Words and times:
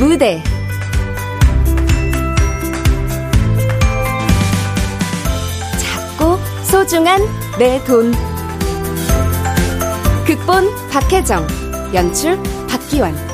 무대. 0.00 0.42
작고 5.78 6.38
소중한 6.64 7.20
내 7.58 7.84
돈. 7.84 8.10
극본 10.26 10.88
박혜정 10.88 11.46
연출 11.92 12.42
박기환 12.66 13.29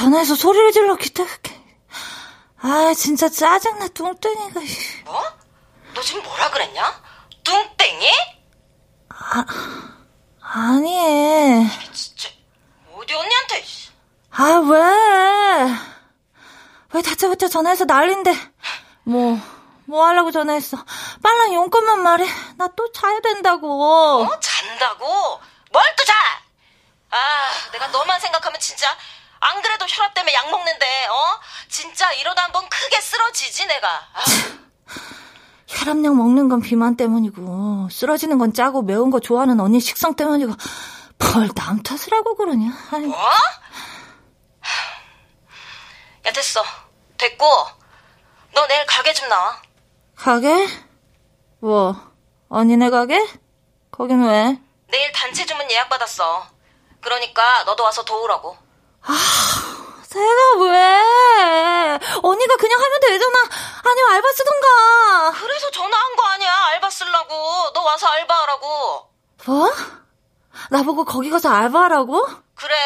전화해서 0.00 0.34
소리를 0.34 0.72
질러 0.72 0.96
기다릴게. 0.96 1.60
아, 2.62 2.94
진짜 2.96 3.28
짜증나, 3.28 3.88
뚱땡이가. 3.88 4.60
뭐? 5.04 5.22
너 5.94 6.00
지금 6.00 6.22
뭐라 6.22 6.50
그랬냐? 6.50 7.02
뚱땡이? 7.44 8.10
아, 9.10 9.44
아니. 10.40 11.68
진짜, 11.92 12.30
어디 12.94 13.12
언니한테. 13.14 13.64
아, 14.30 14.44
왜? 14.70 15.76
왜 16.94 17.02
다짜고짜 17.02 17.48
전화해서 17.48 17.84
난린데. 17.84 18.32
뭐, 19.04 19.38
뭐 19.84 20.06
하려고 20.06 20.30
전화했어? 20.30 20.78
빨랑 21.22 21.52
용건만 21.52 22.02
말해. 22.02 22.26
나 22.56 22.68
또 22.68 22.90
자야 22.92 23.20
된다고. 23.20 24.22
어? 24.24 24.40
잔다고? 24.40 25.04
뭘 25.72 25.84
또 25.96 26.04
자? 26.04 26.14
아, 27.10 27.70
내가 27.72 27.88
너만 27.88 28.18
생각하면 28.20 28.58
진짜 28.60 28.86
안 29.40 29.62
그래도 29.62 29.86
혈압 29.88 30.14
때문에 30.14 30.34
약 30.34 30.50
먹는데, 30.50 31.06
어? 31.06 31.40
진짜 31.68 32.12
이러다 32.12 32.44
한번 32.44 32.68
크게 32.68 33.00
쓰러지지, 33.00 33.66
내가. 33.66 33.88
아. 33.88 34.20
혈압약 35.66 36.14
먹는 36.16 36.48
건 36.48 36.60
비만 36.60 36.96
때문이고, 36.96 37.88
쓰러지는 37.90 38.38
건 38.38 38.52
짜고 38.52 38.82
매운 38.82 39.10
거 39.10 39.18
좋아하는 39.20 39.58
언니 39.60 39.80
식성 39.80 40.14
때문이고, 40.14 40.52
뭘 41.18 41.48
남 41.54 41.82
탓을 41.82 42.12
하고 42.12 42.34
그러냐. 42.36 42.70
아이. 42.92 43.00
뭐? 43.02 43.16
야, 46.26 46.32
됐어. 46.32 46.62
됐고, 47.16 47.46
너 48.54 48.66
내일 48.66 48.84
가게 48.86 49.12
좀 49.14 49.28
나와. 49.28 49.60
가게? 50.16 50.66
뭐, 51.60 51.94
언니네 52.48 52.90
가게? 52.90 53.26
거긴 53.90 54.22
왜? 54.26 54.58
내일 54.88 55.12
단체 55.12 55.46
주문 55.46 55.70
예약 55.70 55.88
받았어. 55.88 56.46
그러니까 57.00 57.62
너도 57.64 57.84
와서 57.84 58.04
도우라고. 58.04 58.56
아, 59.02 59.14
제가 60.08 60.64
왜? 60.64 61.98
언니가 62.22 62.56
그냥 62.56 62.80
하면 62.80 63.00
되잖아. 63.00 63.38
아니면 63.84 64.12
알바 64.12 64.32
쓰던가. 64.32 65.32
그래서 65.40 65.70
전화한 65.70 66.16
거 66.16 66.22
아니야. 66.26 66.54
알바 66.72 66.90
쓰려고. 66.90 67.72
너 67.72 67.82
와서 67.82 68.06
알바하라고. 68.08 69.10
뭐? 69.46 69.72
나보고 70.70 71.04
거기 71.04 71.30
가서 71.30 71.48
알바하라고? 71.50 72.26
그래. 72.54 72.76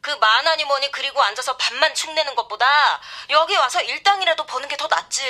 그 0.00 0.10
만원이 0.10 0.64
뭐니 0.64 0.90
그리고 0.90 1.22
앉아서 1.22 1.56
밥만 1.56 1.94
축내는 1.94 2.34
것보다 2.34 2.66
여기 3.30 3.54
와서 3.56 3.80
일당이라도 3.80 4.44
버는 4.46 4.68
게 4.68 4.76
더 4.76 4.88
낫지. 4.88 5.22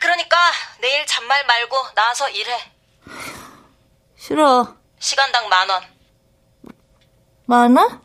그러니까 0.00 0.36
내일 0.80 1.06
잔말 1.06 1.44
말고 1.46 1.76
나와서 1.94 2.28
일해. 2.30 2.72
싫어. 4.18 4.74
시간당 4.98 5.48
만 5.48 5.68
원. 5.70 5.82
만 7.46 7.76
원? 7.76 8.02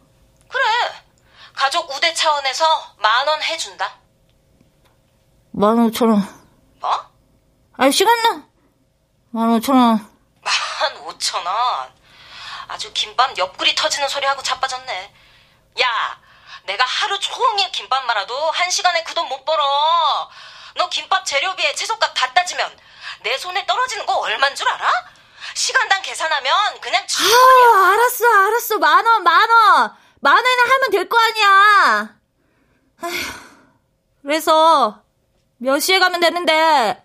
그래. 0.50 1.04
가족 1.56 1.90
우대 1.92 2.14
차원에서 2.14 2.96
만 2.98 3.28
원 3.28 3.42
해준다. 3.42 3.96
만 5.52 5.80
오천 5.80 6.10
원. 6.10 6.48
뭐? 6.80 7.12
아니, 7.78 7.92
시간당 7.92 8.48
만 9.32 9.50
오천 9.54 9.76
원. 9.76 10.18
만 10.42 10.98
오천 11.06 11.46
원? 11.46 11.92
아주 12.68 12.92
김밥 12.94 13.36
옆구리 13.38 13.74
터지는 13.76 14.08
소리 14.10 14.26
하고 14.26 14.42
자빠졌네. 14.44 15.14
야, 15.82 16.22
내가 16.66 16.84
하루 16.86 17.20
종일 17.20 17.72
김밥 17.72 18.04
말아도 18.06 18.52
한 18.52 18.70
시간에 18.70 19.04
그 19.04 19.14
돈 19.14 19.28
못 19.30 19.44
벌어. 19.46 20.30
너 20.76 20.90
김밥 20.90 21.26
재료비에 21.26 21.74
채소값 21.74 22.14
다 22.14 22.32
따지면 22.34 22.78
내 23.24 23.36
손에 23.38 23.66
떨어지는 23.66 24.06
거 24.06 24.14
얼만 24.20 24.54
줄 24.56 24.70
알아? 24.70 24.92
시간당 25.56 26.02
계산하면 26.04 26.80
그냥 26.82 27.04
아, 27.04 27.92
알았어, 27.94 28.26
알았어. 28.48 28.78
만 28.78 29.06
원, 29.08 29.24
만 29.24 29.50
원. 29.50 29.98
만 30.20 30.36
원에 30.36 30.48
하면 30.72 30.92
될 30.92 31.08
거 31.10 31.18
아니야. 31.18 32.18
아휴, 33.02 33.12
그래서 34.22 35.04
몇 35.58 35.80
시에 35.80 36.00
가면 36.00 36.20
되는데? 36.20 37.04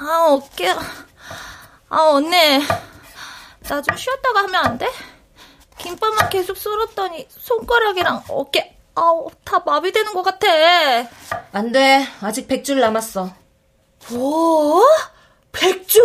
어깨. 0.00 0.72
아, 1.92 2.10
언니. 2.14 2.30
나 3.68 3.80
좀 3.82 3.96
쉬었다가 3.96 4.40
하면 4.44 4.54
안 4.64 4.78
돼? 4.78 4.90
김밥만 5.78 6.30
계속 6.30 6.56
썰었더니 6.56 7.28
손가락이랑 7.30 8.24
어깨, 8.28 8.76
아우, 8.94 9.28
다 9.44 9.60
마비되는 9.64 10.12
것 10.14 10.22
같아. 10.22 10.46
안 11.52 11.70
돼. 11.72 12.06
아직 12.22 12.48
100줄 12.48 12.78
남았어. 12.80 13.30
뭐? 14.10 14.82
100줄? 15.52 16.00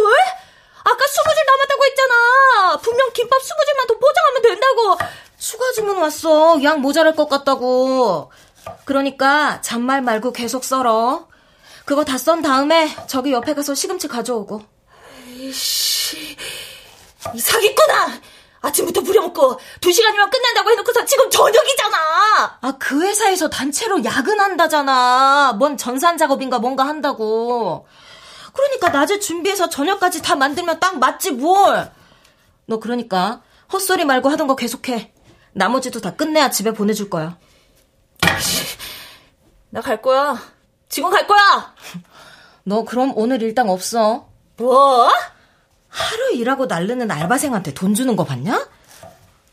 아까 0.84 1.06
20줄 1.06 1.46
남았다고 1.48 1.86
했잖아. 1.86 2.78
분명 2.82 3.10
김밥 3.14 3.40
20줄만 3.40 3.88
더 3.88 3.94
포장하면 3.98 4.42
된다고. 4.42 4.98
추가 5.38 5.72
주문 5.74 5.98
왔어. 5.98 6.62
양 6.64 6.82
모자랄 6.82 7.16
것 7.16 7.30
같다고. 7.30 8.32
그러니까 8.86 9.62
잔말 9.62 10.02
말고 10.02 10.32
계속 10.34 10.64
썰어. 10.64 11.28
그거 11.86 12.04
다 12.04 12.18
썬 12.18 12.42
다음에 12.42 12.94
저기 13.08 13.32
옆에 13.32 13.54
가서 13.54 13.74
시금치 13.74 14.08
가져오고. 14.10 14.77
이씨, 15.38 16.36
이 17.36 17.40
사기꾼아! 17.40 18.22
아침부터 18.62 19.02
부려먹고 19.02 19.60
두 19.80 19.92
시간이면 19.92 20.30
끝난다고 20.32 20.72
해놓고서 20.72 21.06
지금 21.06 21.30
저녁이잖아. 21.30 22.58
아, 22.62 22.72
그 22.80 23.04
회사에서 23.04 23.50
단체로 23.50 24.04
야근한다잖아. 24.04 25.54
뭔 25.60 25.78
전산 25.78 26.18
작업인가 26.18 26.58
뭔가 26.60 26.86
한다고. 26.88 27.88
그러니까 28.54 28.90
낮에 28.90 29.20
준비해서 29.20 29.70
저녁까지 29.70 30.24
다 30.24 30.36
만들면 30.36 30.80
딱 30.80 30.98
맞지 30.98 31.32
뭘. 31.32 31.92
너 32.66 32.80
그러니까 32.80 33.42
헛소리 33.72 34.06
말고 34.06 34.30
하던 34.30 34.48
거 34.48 34.56
계속해. 34.56 35.14
나머지도 35.54 36.02
다 36.02 36.16
끝내야 36.16 36.50
집에 36.50 36.72
보내줄 36.74 37.10
거야. 37.10 37.38
나 39.70 39.82
갈 39.82 40.02
거야. 40.02 40.38
지금 40.90 41.10
갈 41.12 41.28
거야! 41.28 41.76
너 42.64 42.84
그럼 42.84 43.14
오늘 43.16 43.42
일당 43.44 43.70
없어. 43.70 44.28
뭐? 44.58 45.10
일하고 46.38 46.66
날르는 46.68 47.10
알바생한테 47.12 47.74
돈 47.74 47.94
주는 47.94 48.16
거 48.16 48.24
봤냐? 48.24 48.70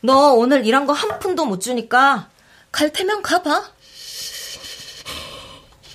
너 0.01 0.33
오늘 0.33 0.65
일한 0.65 0.85
거 0.85 0.93
한 0.93 1.19
푼도 1.19 1.45
못 1.45 1.59
주니까 1.59 2.29
갈 2.71 2.91
테면 2.93 3.21
가봐. 3.21 3.71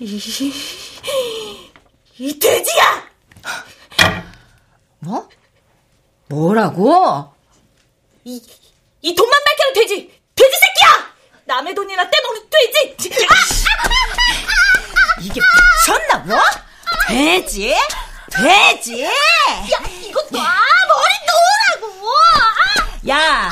이, 0.00 0.52
이 2.18 2.38
돼지야! 2.38 3.08
뭐? 5.00 5.28
뭐라고? 6.28 7.32
이, 8.24 8.42
이 9.02 9.14
돈만 9.14 9.38
밝혀는 9.44 9.72
돼지! 9.74 9.94
돼지 10.34 10.50
새끼야! 10.58 11.12
남의 11.44 11.74
돈이나 11.74 12.08
떼먹는 12.08 12.42
돼지! 12.50 12.96
아! 13.24 13.34
이게 15.20 15.40
미쳤나 15.86 16.18
뭐? 16.24 16.38
돼지? 17.08 17.74
돼지? 18.42 19.04
야 19.04 19.10
이거 20.02 20.20
놔 20.30 20.40
머리 20.88 21.12
놓으라 21.26 23.08
야, 23.08 23.50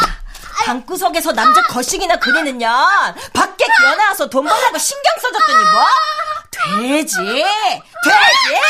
방구석에서 0.64 1.32
남자 1.32 1.62
거식이나 1.62 2.16
그리는 2.16 2.58
년 2.58 2.86
밖에 3.32 3.64
기어나와서 3.78 4.28
돈 4.28 4.46
벌라고 4.46 4.78
신경 4.78 5.12
써줬더니 5.20 5.64
뭐? 5.70 5.86
돼지, 6.80 7.16
돼지. 7.16 8.60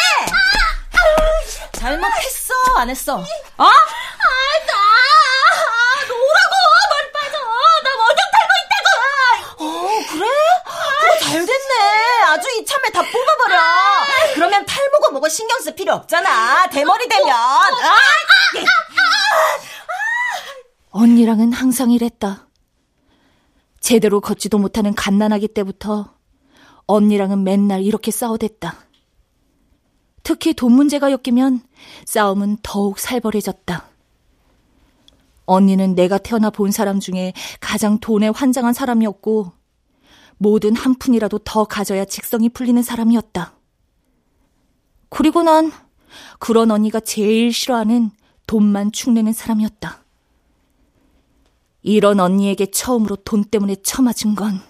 잘못했어, 1.72 2.54
안 2.76 2.90
했어? 2.90 3.14
어? 3.16 3.22
아, 3.22 3.64
나, 3.64 4.74
아, 4.74 6.04
노라고 6.06 6.54
머리 6.90 7.12
빠져. 7.12 7.38
나 7.84 7.90
원형 7.98 8.20
탈모라고. 8.32 8.88
어, 9.64 9.66
그래? 10.10 10.26
그거 11.00 11.18
잘 11.20 11.46
됐네. 11.46 12.07
아주 12.38 12.48
이참에 12.60 12.88
다 12.92 13.02
뽑아버려. 13.02 13.60
그러면 14.34 14.64
탈모고 14.64 15.10
뭐고 15.10 15.28
신경 15.28 15.60
쓸 15.60 15.74
필요 15.74 15.92
없잖아. 15.94 16.68
대머리 16.68 17.08
되면. 17.08 17.34
아, 17.34 17.96
예. 18.56 18.64
언니랑은 20.90 21.52
항상 21.52 21.90
이랬다. 21.90 22.46
제대로 23.80 24.20
걷지도 24.20 24.58
못하는 24.58 24.94
갓난아기 24.94 25.48
때부터 25.48 26.14
언니랑은 26.86 27.42
맨날 27.42 27.82
이렇게 27.82 28.12
싸워댔다. 28.12 28.76
특히 30.22 30.54
돈 30.54 30.72
문제가 30.72 31.10
엮이면 31.10 31.62
싸움은 32.06 32.58
더욱 32.62 33.00
살벌해졌다. 33.00 33.84
언니는 35.46 35.94
내가 35.96 36.18
태어나 36.18 36.50
본 36.50 36.70
사람 36.70 37.00
중에 37.00 37.32
가장 37.60 37.98
돈에 37.98 38.28
환장한 38.28 38.74
사람이었고, 38.74 39.57
뭐든 40.38 40.76
한 40.76 40.94
푼이라도 40.94 41.38
더 41.38 41.64
가져야 41.64 42.04
직성이 42.04 42.48
풀리는 42.48 42.80
사람이었다. 42.82 43.54
그리고 45.08 45.42
난 45.42 45.72
그런 46.38 46.70
언니가 46.70 47.00
제일 47.00 47.52
싫어하는 47.52 48.10
돈만 48.46 48.92
축내는 48.92 49.32
사람이었다. 49.32 50.04
이런 51.82 52.20
언니에게 52.20 52.66
처음으로 52.66 53.16
돈 53.16 53.44
때문에 53.44 53.76
처맞은 53.76 54.34
건 54.34 54.60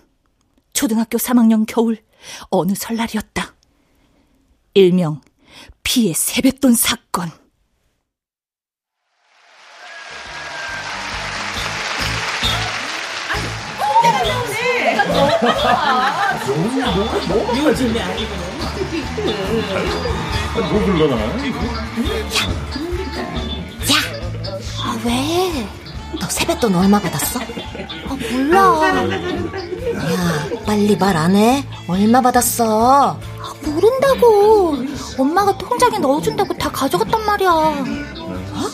초등학교 0.73 1.19
3학년 1.19 1.65
겨울 1.67 1.99
어느 2.51 2.75
설날이었다. 2.75 3.55
일명 4.75 5.21
피해 5.83 6.13
세뱃돈 6.15 6.75
사건. 6.75 7.31
뭐 20.55 20.81
불러나? 20.85 21.17
야, 21.17 21.25
아, 24.83 24.99
왜? 25.05 25.67
너 26.19 26.29
세뱃돈 26.29 26.75
얼마 26.75 26.99
받았어? 27.01 27.41
아, 27.41 28.17
몰라. 28.33 28.59
야, 30.13 30.49
빨리 30.67 30.97
말 30.97 31.17
안 31.17 31.37
해? 31.37 31.65
얼마 31.87 32.21
받았어? 32.21 33.13
아, 33.41 33.55
모른다고. 33.65 34.77
엄마가 35.19 35.57
통장에 35.59 35.99
넣어준다고 35.99 36.55
다 36.55 36.71
가져갔단 36.71 37.25
말이야. 37.25 37.51
어? 37.51 38.71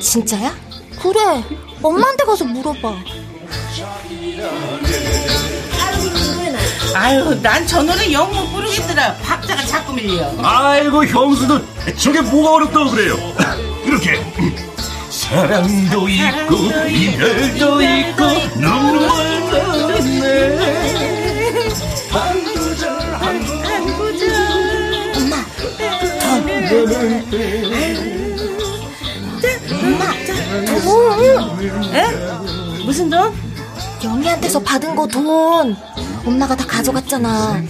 진짜야? 0.00 0.54
그래. 1.00 1.42
엄마한테 1.82 2.24
가서 2.24 2.44
물어봐. 2.44 2.94
아유, 6.94 7.38
난 7.42 7.66
저 7.66 7.82
노래 7.82 8.12
영 8.12 8.30
못 8.32 8.52
부르겠더라. 8.52 9.14
박자가 9.16 9.64
자꾸 9.66 9.92
밀려. 9.94 10.30
아이고, 10.42 11.04
형수도 11.06 11.60
저게 11.96 12.20
뭐가 12.20 12.54
어렵다고 12.54 12.90
그래요. 12.90 13.16
이렇게. 13.84 14.22
사랑도 15.10 16.08
있고, 16.08 16.56
이별도 16.88 17.82
있고, 17.82 18.24
눈물도 18.56 19.98
있네. 19.98 20.58
한 22.10 22.44
구절, 22.44 22.90
한 23.14 23.96
구절. 23.96 24.32
엄마, 25.16 25.44
돈. 25.56 26.82
엄마, 29.84 30.12
돈. 30.82 31.94
에? 31.94 31.96
무슨 32.84 33.08
돈? 33.10 33.51
영희한테서 34.04 34.60
받은 34.60 34.96
거 34.96 35.06
돈. 35.06 35.76
엄마가 36.26 36.56
다 36.56 36.64
가져갔잖아. 36.66 37.62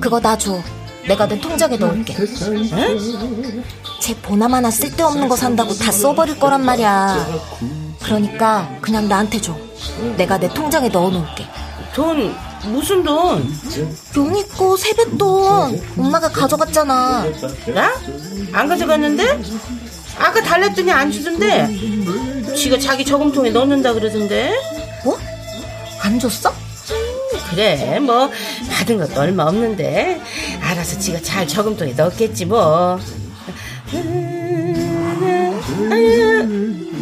그거 0.00 0.20
나 0.20 0.36
줘. 0.36 0.60
내가 1.06 1.26
내 1.26 1.40
통장에 1.40 1.76
넣을게. 1.76 2.14
응? 2.18 3.64
제 4.00 4.14
보나마나 4.16 4.70
쓸데없는 4.70 5.28
거 5.28 5.36
산다고 5.36 5.74
다 5.74 5.90
써버릴 5.90 6.38
거란 6.38 6.64
말이야. 6.64 7.26
그러니까 8.02 8.70
그냥 8.80 9.08
나한테 9.08 9.40
줘. 9.40 9.56
내가 10.16 10.38
내 10.38 10.48
통장에 10.48 10.88
넣어놓을게. 10.88 11.46
돈 11.94 12.34
무슨 12.64 13.02
돈? 13.02 13.52
용이 14.16 14.46
거 14.48 14.76
세뱃돈. 14.76 15.82
엄마가 15.98 16.28
가져갔잖아. 16.28 17.24
나? 17.74 17.92
안 18.52 18.68
가져갔는데? 18.68 19.40
아까 20.18 20.42
달랬더니 20.42 20.90
안 20.92 21.10
주던데. 21.10 21.68
지가 22.54 22.78
자기 22.78 23.04
저금통에 23.04 23.50
넣는다 23.50 23.94
그러던데. 23.94 24.52
뭐? 26.10 26.14
안 26.14 26.18
줬어? 26.18 26.52
그래 27.50 27.98
뭐 28.00 28.30
받은 28.70 28.98
것도 28.98 29.20
얼마 29.20 29.44
없는데. 29.44 30.20
알아서 30.60 30.98
지가 30.98 31.20
잘 31.22 31.46
저금통에 31.46 31.92
넣었겠지 31.92 32.46
뭐. 32.46 32.98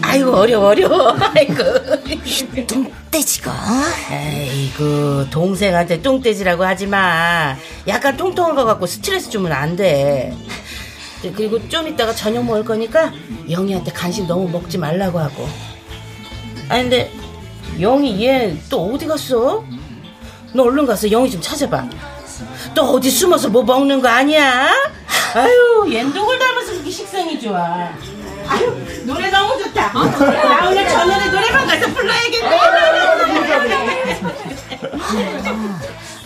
아이고 0.02 0.32
어려워 0.32 0.69
어려워. 0.69 1.16
아이고. 1.34 1.55
똥돼지가? 2.66 3.52
아이고 4.10 5.31
동생한테 5.31 6.02
똥돼지라고 6.02 6.64
하지마. 6.64 7.56
약간 7.87 8.16
뚱뚱한 8.16 8.55
거 8.55 8.64
갖고 8.64 8.87
스트레스 8.87 9.31
주면 9.31 9.52
안돼. 9.52 10.34
그리고 11.34 11.66
좀 11.69 11.88
이따가 11.88 12.14
저녁 12.14 12.44
먹을 12.44 12.64
거니까 12.64 13.12
영희한테 13.50 13.90
간식 13.93 14.26
너무 14.26 14.49
먹지 14.49 14.78
말라고 14.78 15.19
하고. 15.19 15.49
아니 16.69 16.82
근데 16.82 17.10
영희 17.81 18.25
얘 18.25 18.57
또 18.69 18.93
어디 18.93 19.07
갔어? 19.07 19.65
너 20.53 20.63
얼른 20.65 20.87
가서 20.87 21.11
영희 21.11 21.31
좀 21.31 21.41
찾아봐. 21.41 21.89
또 22.75 22.82
어디 22.85 23.11
숨어서 23.11 23.49
뭐 23.49 23.63
먹는 23.63 24.01
거 24.01 24.08
아니야? 24.08 24.69
아유, 25.35 25.85
얜 25.87 26.13
누굴 26.13 26.39
닮아서 26.39 26.73
그렇게 26.73 26.91
식성이 26.91 27.39
좋아. 27.41 27.91
아유, 28.49 28.87
노래 29.05 29.31
너무 29.31 29.63
좋다. 29.63 29.93
나 29.93 30.69
오늘 30.69 30.89
저 30.89 31.05
노래 31.05 31.27
노래방 31.31 31.67
가서 31.67 31.87
불러야겠네. 31.93 32.58
아, 34.93 35.81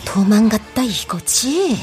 도망갔다 0.05 0.83
이거지? 0.83 1.77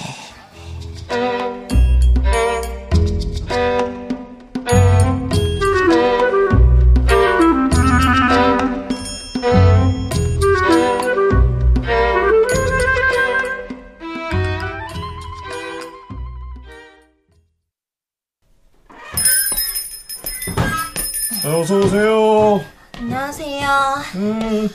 어서 21.61 21.79
오세요. 21.79 22.64
안녕하세요. 22.97 23.69
음. 24.14 24.69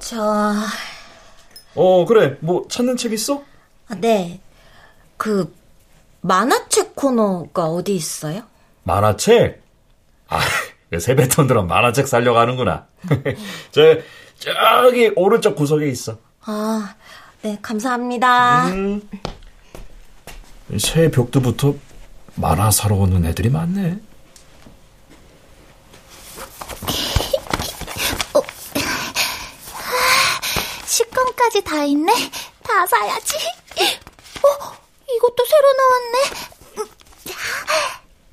저. 0.00 0.52
어, 1.76 2.04
그래. 2.04 2.36
뭐 2.40 2.66
찾는 2.68 2.96
책 2.96 3.12
있어? 3.12 3.44
아, 3.86 3.94
네. 3.94 4.40
그 5.16 5.54
만화책 6.22 6.96
코너가 6.96 7.66
어디 7.66 7.94
있어요? 7.94 8.42
만화책? 8.82 9.62
아, 10.26 10.40
세뱃돈 10.98 11.46
들어 11.46 11.62
만화책 11.62 12.08
살려고 12.08 12.40
하는구나. 12.40 12.88
저, 13.70 13.98
저기 14.40 15.12
오른쪽 15.14 15.54
구석에 15.54 15.88
있어. 15.90 16.18
아, 16.40 16.96
네, 17.42 17.56
감사합니다. 17.62 18.66
음. 18.70 19.08
새 20.76 21.08
벽두부터 21.08 21.76
만화 22.34 22.72
사러 22.72 22.96
오는 22.96 23.24
애들이 23.24 23.48
많네. 23.48 24.00
식권까지 31.42 31.62
다 31.64 31.84
있네. 31.84 32.12
다 32.62 32.86
사야지. 32.86 33.36
어, 34.42 34.76
이것도 35.10 35.44
새로 35.44 35.72
나왔네. 35.72 36.18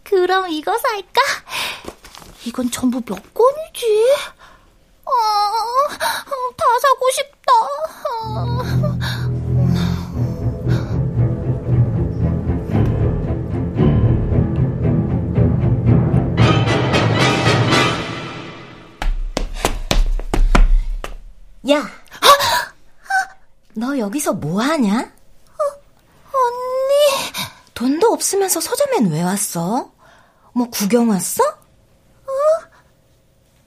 그럼 0.03 0.49
이거 0.49 0.77
살까? 0.77 1.21
이건 2.45 2.69
전부 2.69 3.01
몇 3.01 3.15
권이지? 3.33 4.15
어, 5.05 5.11
다 6.55 6.65
사고 6.81 7.11
싶다. 7.11 7.53
어. 8.25 8.63
야, 21.69 21.83
너 23.75 23.97
여기서 23.97 24.33
뭐 24.33 24.61
하냐? 24.61 25.13
언니. 26.31 27.33
돈도 27.73 28.11
없으면서 28.11 28.59
서점엔 28.59 29.11
왜 29.11 29.23
왔어? 29.23 29.91
뭐 30.53 30.69
구경 30.69 31.09
왔어? 31.09 31.43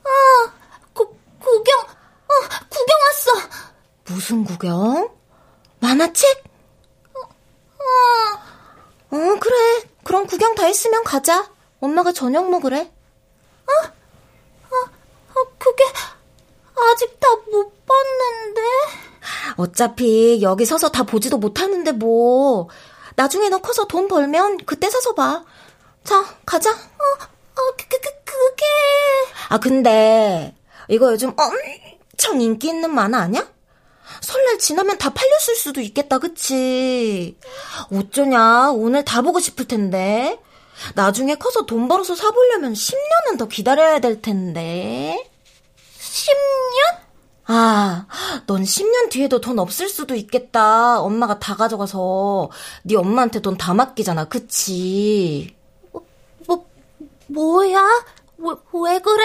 아, 0.04 0.52
구, 0.92 1.06
구경, 1.38 1.80
어, 1.80 2.32
구경 2.68 2.96
왔어. 3.06 3.48
무슨 4.04 4.44
구경? 4.44 5.10
만화책? 5.80 6.44
어, 7.14 7.20
어, 9.16 9.38
그래. 9.40 9.82
그럼 10.04 10.26
구경 10.26 10.54
다 10.54 10.66
했으면 10.66 11.02
가자. 11.04 11.50
엄마가 11.80 12.12
저녁 12.12 12.50
먹으래. 12.50 12.92
어, 13.66 13.72
어, 14.70 15.44
그게 15.58 15.84
아직 16.92 17.18
다 17.20 17.28
못 17.50 17.72
봤는데. 17.86 18.60
어차피 19.56 20.40
여기 20.42 20.64
서서 20.64 20.90
다 20.90 21.02
보지도 21.04 21.38
못하는데 21.38 21.92
뭐. 21.92 22.68
나중에 23.14 23.48
너 23.48 23.58
커서 23.58 23.86
돈 23.86 24.08
벌면 24.08 24.58
그때 24.64 24.88
사서 24.88 25.14
봐. 25.14 25.44
자, 26.04 26.24
가자. 26.44 26.70
어, 26.70 26.74
어, 26.74 27.60
그, 27.76 27.86
그, 27.88 28.00
그게. 28.24 28.64
아, 29.48 29.58
근데 29.58 30.54
이거 30.88 31.12
요즘 31.12 31.34
엄청 31.36 32.40
인기 32.40 32.68
있는 32.68 32.92
만화 32.94 33.18
아니야? 33.18 33.46
설날 34.20 34.58
지나면 34.58 34.98
다 34.98 35.10
팔렸을 35.10 35.56
수도 35.56 35.80
있겠다, 35.80 36.18
그치? 36.18 37.36
어쩌냐, 37.92 38.70
오늘 38.72 39.04
다 39.04 39.22
보고 39.22 39.40
싶을 39.40 39.66
텐데. 39.66 40.38
나중에 40.94 41.36
커서 41.36 41.66
돈 41.66 41.86
벌어서 41.88 42.14
사보려면 42.14 42.72
10년은 42.72 43.38
더 43.38 43.46
기다려야 43.46 44.00
될 44.00 44.20
텐데. 44.20 45.30
10년? 46.00 47.01
아, 47.54 48.06
넌 48.46 48.62
10년 48.62 49.10
뒤에도 49.10 49.38
돈 49.42 49.58
없을 49.58 49.90
수도 49.90 50.14
있겠다. 50.14 51.00
엄마가 51.02 51.38
다 51.38 51.54
가져가서 51.54 52.48
네 52.84 52.96
엄마한테 52.96 53.40
돈 53.40 53.58
다 53.58 53.74
맡기잖아, 53.74 54.24
그치? 54.24 55.54
뭐, 56.46 56.64
뭐야? 57.26 57.78
왜, 58.38 58.54
왜 58.72 58.98
그래? 59.00 59.24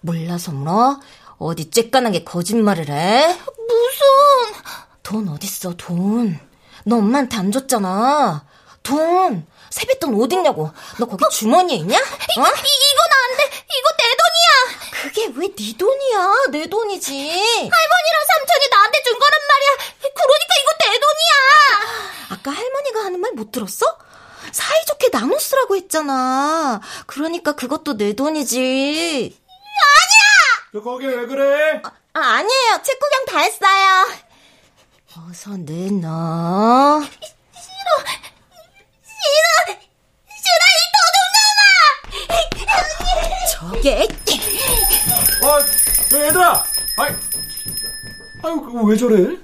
몰라서 0.00 0.52
물어? 0.52 1.00
어디 1.38 1.68
쬐깐하게 1.68 2.24
거짓말을 2.24 2.88
해? 2.88 3.26
무슨. 3.36 4.62
돈 5.02 5.28
어딨어, 5.28 5.74
돈. 5.76 6.38
너 6.84 6.98
엄마한테 6.98 7.36
안 7.36 7.50
줬잖아. 7.50 8.44
돈. 8.84 9.44
세뱃돈 9.70 10.20
어딨냐고. 10.22 10.70
너 10.98 11.06
거기 11.06 11.24
주머니에 11.30 11.76
있냐? 11.78 11.98
어? 11.98 12.02
이, 12.02 12.40
이건 12.40 13.08
안 13.12 13.36
돼. 13.36 13.44
이거 13.46 13.90
내 13.98 14.04
돈이야. 14.16 15.02
그게 15.02 15.26
왜 15.34 15.46
네 15.56 15.76
돈이야? 15.76 16.34
내 16.50 16.66
돈이지. 16.68 17.12
할머니랑 17.12 18.26
삼촌이 18.28 18.68
나한테 18.70 19.02
준 19.02 19.18
거란 19.18 19.40
말이야. 19.48 19.70
그러니까 20.00 20.54
이거 20.62 20.72
내 20.78 20.98
돈이야. 20.98 21.36
아까 22.30 22.50
할머니가 22.50 23.00
하는 23.04 23.20
말 23.20 23.32
못 23.36 23.50
들었어? 23.52 23.86
사이좋게 24.52 25.10
나눠 25.10 25.38
쓰라고 25.38 25.76
했잖아. 25.76 26.80
그러니까 27.06 27.52
그것도 27.54 27.96
내 27.96 28.14
돈이지. 28.14 29.38
너 30.72 30.82
거기 30.82 31.06
왜 31.06 31.26
그래? 31.26 31.80
아, 31.84 31.90
아 32.14 32.42
니에요. 32.42 32.80
책 32.82 32.98
구경 32.98 33.24
다 33.26 33.38
했어요. 33.40 34.06
어서 35.30 35.50
내놔. 35.56 37.00
싫어. 37.02 38.04
싫어, 40.42 40.62
이 40.72 40.86
저게. 43.52 44.06
아, 45.42 45.46
야, 46.18 46.26
얘들아! 46.26 46.64
아이, 46.98 47.10
아유, 48.42 48.54
왜 48.84 48.96
저래? 48.96 49.36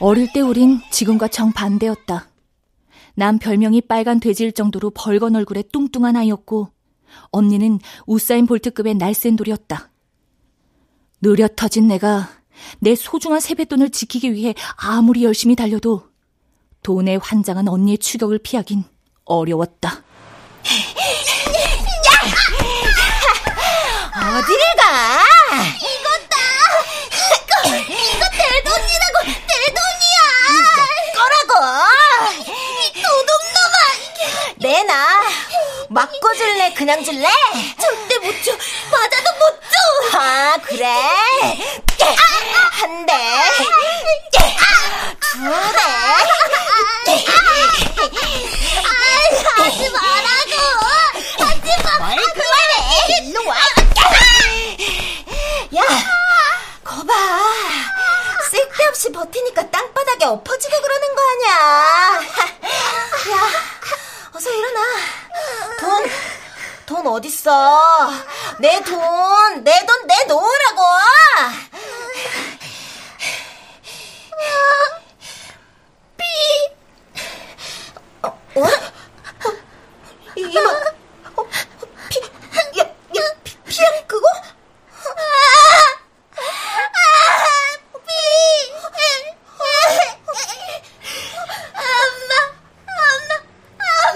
어릴 0.00 0.30
때 0.34 0.40
우린 0.42 0.82
지금과 0.90 1.28
정반대였다. 1.28 2.28
난 3.14 3.38
별명이 3.38 3.80
빨간 3.82 4.20
돼지일 4.20 4.52
정도로 4.52 4.90
벌건 4.90 5.34
얼굴에 5.34 5.62
뚱뚱한 5.72 6.14
아이였고, 6.16 6.73
언니는 7.30 7.80
우사인 8.06 8.46
볼트급의 8.46 8.94
날쌘 8.94 9.36
돌이었다. 9.36 9.90
느려 11.20 11.48
터진 11.48 11.88
내가 11.88 12.28
내 12.78 12.94
소중한 12.94 13.40
세뱃돈을 13.40 13.90
지키기 13.90 14.32
위해 14.32 14.54
아무리 14.76 15.24
열심히 15.24 15.56
달려도 15.56 16.08
돈에 16.82 17.16
환장한 17.16 17.68
언니의 17.68 17.98
추격을 17.98 18.38
피하긴 18.38 18.84
어려웠다. 19.24 20.02
어디를 24.14 24.62
가? 24.78 25.23
맞고 35.94 36.34
줄래? 36.34 36.74
그냥 36.74 37.04
줄래? 37.04 37.28
절대 37.80 38.18
못 38.18 38.42
줘. 38.42 38.50
맞아도 38.90 39.30
못 39.38 39.60
줘. 39.62 40.18
아, 40.18 40.58
그래? 40.60 40.86
한 42.72 43.06
대. 43.06 43.14
두 45.20 45.38
대. 45.38 45.80
하지 49.54 49.90
말라고. 49.90 50.52
하지 51.38 51.68
마. 51.84 51.98
뭘 52.08 52.16
그만해. 52.34 53.22
일로 53.22 53.46
와. 53.46 53.54
야, 55.76 55.82
거봐. 56.82 57.12
쓸데없이 58.50 59.12
버티니까 59.12 59.70
땅바닥에 59.70 60.24
엎어지고 60.24 60.80
그러는 60.82 61.14
거 61.14 61.22
아니야. 61.30 61.54
야, 63.30 63.38
어서 64.34 64.50
일어나. 64.50 64.80
돈, 65.80 66.06
돈 66.86 67.06
어딨어? 67.06 68.10
내 68.58 68.80
돈, 68.82 69.62
내 69.64 69.86
돈 69.86 70.06
내 70.06 70.24
놓으라고. 70.24 70.82
삐. 76.16 76.24
어? 78.22 78.28
어? 78.28 78.62
이마, 80.36 80.60
어, 81.36 81.46
피, 82.08 82.20
야, 82.80 82.84
야, 82.84 82.90
피, 83.44 83.56
피야, 83.66 83.88
그거? 84.06 84.26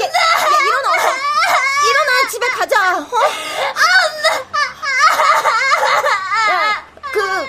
야, 0.01 0.05
야, 0.05 0.59
일어나. 0.61 0.89
일어나, 1.85 2.29
집에 2.31 2.49
가자. 2.51 2.99
어? 2.99 3.03
야, 6.51 6.87
그, 7.13 7.47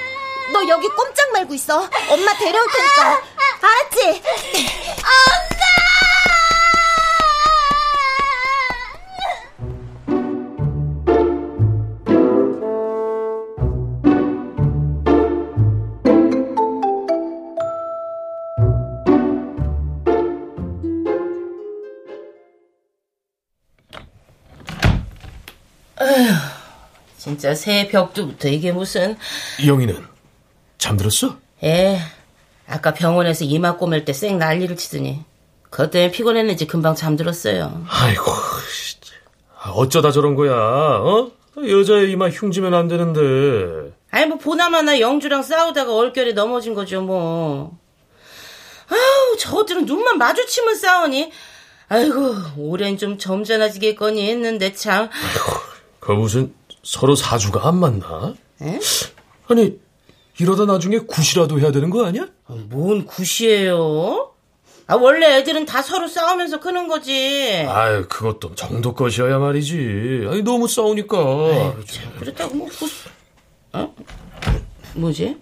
너 0.53 0.67
여기 0.67 0.87
꼼짝 0.89 1.31
말고 1.31 1.53
있어. 1.53 1.87
엄마 2.09 2.28
데려올 2.39 2.67
테니까. 2.71 3.21
알았지? 3.61 4.21
진짜 27.17 27.53
새해 27.53 27.87
벽두부터 27.87 28.47
이게 28.47 28.71
무슨 28.71 29.17
영희는 29.65 30.05
잠들었어? 30.77 31.37
에 31.63 31.99
아까 32.79 32.93
병원에서 32.93 33.43
이마 33.43 33.75
꼬맬 33.75 34.05
때 34.05 34.13
쌩 34.13 34.37
난리를 34.37 34.75
치더니 34.77 35.23
그것 35.69 35.91
때문에 35.91 36.11
피곤했는지 36.11 36.65
금방 36.65 36.95
잠들었어요 36.95 37.85
아이고, 37.89 38.23
진짜. 38.73 39.13
아, 39.61 39.71
어쩌다 39.71 40.11
저런 40.11 40.35
거야, 40.35 40.53
어? 40.53 41.31
여자의 41.57 42.11
이마 42.11 42.29
흉지면 42.29 42.73
안 42.73 42.87
되는데. 42.87 43.91
아니 44.11 44.25
뭐 44.27 44.37
보나마나 44.37 44.99
영주랑 45.01 45.43
싸우다가 45.43 45.93
얼결에 45.93 46.31
넘어진 46.33 46.73
거죠 46.73 47.01
뭐 47.01 47.77
아우 48.87 49.37
저들은 49.37 49.85
눈만 49.85 50.17
마주치면 50.17 50.75
싸우니 50.75 51.31
아이고 51.89 52.35
올해는 52.57 52.97
좀 52.97 53.17
점잖아지겠거니 53.19 54.27
했는데 54.31 54.73
참그 54.73 56.11
무슨 56.13 56.55
서로 56.83 57.13
사주가 57.15 57.67
안 57.67 57.77
맞나? 57.77 58.33
에? 58.63 58.79
아니, 59.47 59.77
이러다 60.39 60.65
나중에 60.65 60.99
굿이라도 60.99 61.59
해야 61.59 61.71
되는 61.71 61.89
거 61.89 62.05
아니야? 62.05 62.27
뭔 62.69 63.05
굿이에요? 63.05 64.31
아, 64.87 64.95
원래 64.95 65.37
애들은 65.37 65.65
다 65.65 65.81
서로 65.81 66.07
싸우면서 66.07 66.59
크는 66.59 66.87
거지. 66.87 67.65
아유, 67.67 68.07
그것도 68.09 68.55
정도껏이어야 68.55 69.37
말이지. 69.37 70.25
아니, 70.29 70.41
너무 70.41 70.67
싸우니까. 70.67 71.17
아유, 71.17 71.73
그렇다고 72.19 72.55
뭐, 72.55 72.67
굿. 72.67 72.89
어? 73.73 73.93
뭐지? 74.95 75.37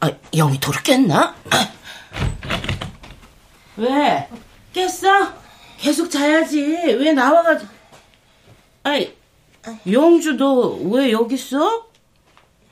아, 0.00 0.10
영희 0.34 0.58
도로 0.58 0.80
깼나? 0.82 1.36
왜? 3.76 4.28
깼어? 4.72 5.32
계속 5.78 6.10
자야지. 6.10 6.60
왜 6.62 7.12
나와가지고. 7.12 7.70
아이, 8.84 9.14
영주, 9.90 10.32
너 10.32 10.76
왜 10.90 11.12
여기 11.12 11.34
있어? 11.36 11.86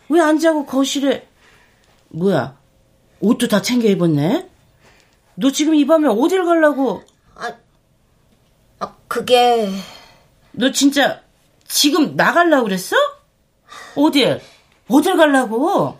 왜 0.08 0.20
안 0.20 0.38
자고 0.38 0.66
거실에. 0.66 1.28
뭐야? 2.12 2.58
옷도 3.20 3.48
다 3.48 3.62
챙겨 3.62 3.88
입었네? 3.88 4.48
너 5.34 5.50
지금 5.50 5.74
이 5.74 5.86
밤에 5.86 6.08
어딜 6.08 6.44
가려고? 6.44 7.02
아, 7.34 7.52
아, 8.80 8.94
그게. 9.08 9.70
너 10.52 10.70
진짜 10.72 11.22
지금 11.66 12.16
나가려고 12.16 12.64
그랬어? 12.64 12.96
어딜? 13.96 14.40
어딜 14.88 15.16
가려고? 15.16 15.98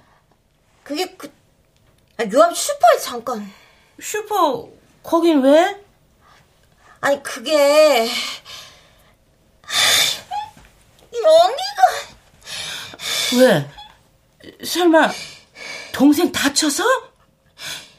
그게 0.83 1.15
그, 1.17 1.33
아, 2.19 2.25
요 2.25 2.40
앞 2.40 2.55
슈퍼에 2.55 2.99
잠깐. 3.01 3.51
슈퍼, 4.01 4.69
거긴 5.03 5.41
왜? 5.43 5.81
아니, 7.01 7.23
그게. 7.23 8.07
영희가. 11.15 11.83
왜? 13.39 13.71
설마, 14.65 15.11
동생 15.93 16.33
다쳐서? 16.33 16.85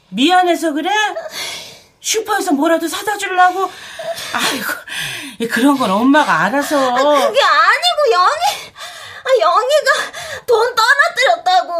미안해서 0.09 0.73
그래? 0.73 0.89
슈퍼에서 2.01 2.51
뭐라도 2.51 2.87
사다 2.87 3.17
주려고? 3.17 3.71
아이고, 4.33 4.73
그런 5.51 5.77
건 5.77 5.89
엄마가 5.91 6.41
알아서. 6.41 6.75
아, 6.77 6.95
그게 6.95 7.41
아니고, 7.41 8.11
영희. 8.11 8.73
아, 9.25 9.29
영희가 9.39 9.91
돈 10.45 10.75
떨어뜨렸다고. 10.75 11.73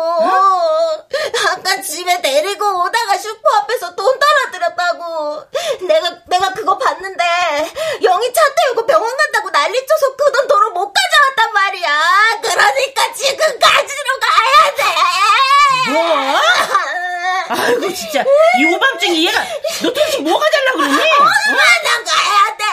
아까 1.52 1.82
집에 1.82 2.22
데리고 2.22 2.66
오다가 2.86 3.18
슈퍼 3.18 3.58
앞에서 3.58 3.94
돈 3.96 4.18
떨어뜨렸다고. 4.18 5.46
내가, 5.88 6.10
내가 6.28 6.54
그거 6.54 6.78
봤는데, 6.78 7.24
영희 8.02 8.34
차 8.34 8.42
태우고 8.56 8.86
병원 8.86 9.18
간다고 9.18 9.50
난리 9.52 9.86
쳐서 9.86 10.16
그 10.16 10.24
돈 10.34 10.48
도로 10.48 10.72
못 10.72 10.92
가져왔단 10.92 11.54
말이야. 11.54 12.40
그러니까 12.42 13.14
지금 13.14 13.38
가지러 13.60 14.20
가야 14.20 14.76
돼. 14.76 14.84
뭐? 15.92 16.40
아이고, 17.50 17.94
진짜. 17.94 18.24
이 18.60 18.66
오밤중에 18.66 19.24
얘가, 19.26 19.44
너 19.82 19.90
도대체 19.90 20.20
뭐가 20.20 20.46
달라 20.50 20.72
그러니? 20.74 20.94
엄마나 20.94 22.04
가야 22.06 22.58
돼. 22.58 22.64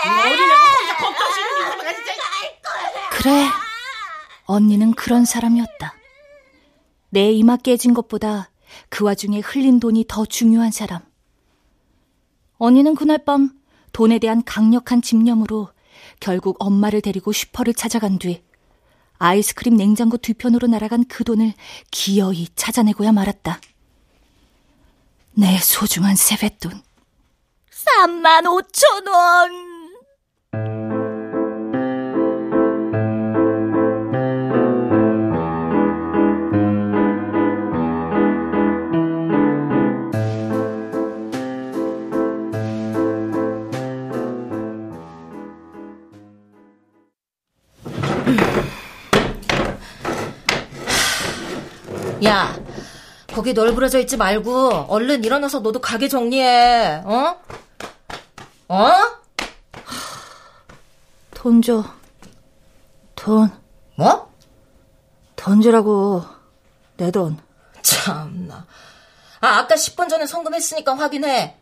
겁도 0.99 1.25
진짜. 1.35 2.13
그래. 3.11 3.47
언니는 4.45 4.93
그런 4.95 5.25
사람이었다. 5.25 5.95
내 7.11 7.31
이마 7.33 7.57
깨진 7.57 7.95
것보다 7.95 8.51
그 8.89 9.05
와중에 9.05 9.41
흘린 9.41 9.81
돈이 9.81 10.05
더 10.09 10.25
중요한 10.25 10.71
사람. 10.71 11.01
언니는 12.59 12.95
그날 12.95 13.25
밤 13.25 13.51
돈에 13.93 14.19
대한 14.19 14.43
강력한 14.45 15.03
집념으로 15.03 15.69
결국 16.21 16.57
엄마를 16.61 17.01
데리고 17.01 17.33
슈퍼를 17.33 17.75
찾아간 17.75 18.19
뒤 18.19 18.43
아이스크림 19.21 19.77
냉장고 19.77 20.17
뒤편으로 20.17 20.67
날아간 20.67 21.05
그 21.07 21.25
돈을 21.25 21.53
기어이 21.91 22.49
찾아내고야 22.57 23.13
말았다. 23.13 23.61
내 25.35 25.59
소중한 25.59 26.17
세뱃돈. 26.17 26.73
3만 27.71 28.45
5천 28.47 29.09
원! 29.09 31.00
야, 52.25 52.55
거기 53.33 53.53
널브러져 53.53 53.99
있지 54.01 54.17
말고 54.17 54.87
얼른 54.89 55.25
일어나서 55.25 55.61
너도 55.61 55.81
가게 55.81 56.09
정리해. 56.09 57.03
어? 57.05 57.41
어? 58.69 58.91
돈 61.35 61.63
줘. 61.63 61.85
돈. 63.15 63.51
뭐? 63.97 64.31
돈 65.37 65.61
주라고. 65.63 66.25
내 66.97 67.11
돈. 67.11 67.39
참나. 67.83 68.67
아, 69.41 69.49
아까 69.49 69.75
10분 69.75 70.09
전에 70.09 70.27
송금했으니까 70.27 70.97
확인해. 70.99 71.57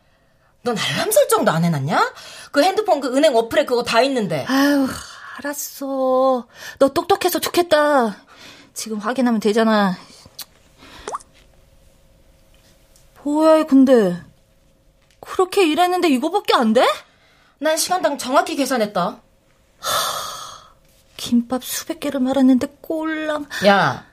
넌 0.62 0.76
알람 0.76 1.12
설정도 1.12 1.52
안 1.52 1.64
해놨냐? 1.64 2.12
그 2.50 2.62
핸드폰 2.64 3.00
그 3.00 3.16
은행 3.16 3.36
어플에 3.36 3.64
그거 3.64 3.84
다 3.84 4.00
있는데. 4.02 4.44
아유, 4.48 4.88
알았어. 5.36 6.46
너 6.80 6.88
똑똑해서 6.88 7.38
좋겠다. 7.38 8.16
지금 8.74 8.98
확인하면 8.98 9.40
되잖아. 9.40 9.96
뭐야, 13.28 13.64
근데. 13.64 14.16
그렇게 15.20 15.66
일했는데 15.66 16.08
이거밖에 16.08 16.54
안 16.54 16.72
돼? 16.72 16.86
난 17.58 17.76
시간당 17.76 18.16
정확히 18.16 18.56
계산했다. 18.56 19.20
김밥 21.18 21.62
수백 21.62 22.00
개를 22.00 22.20
말았는데 22.20 22.78
꼴랑. 22.80 23.46
야, 23.66 24.06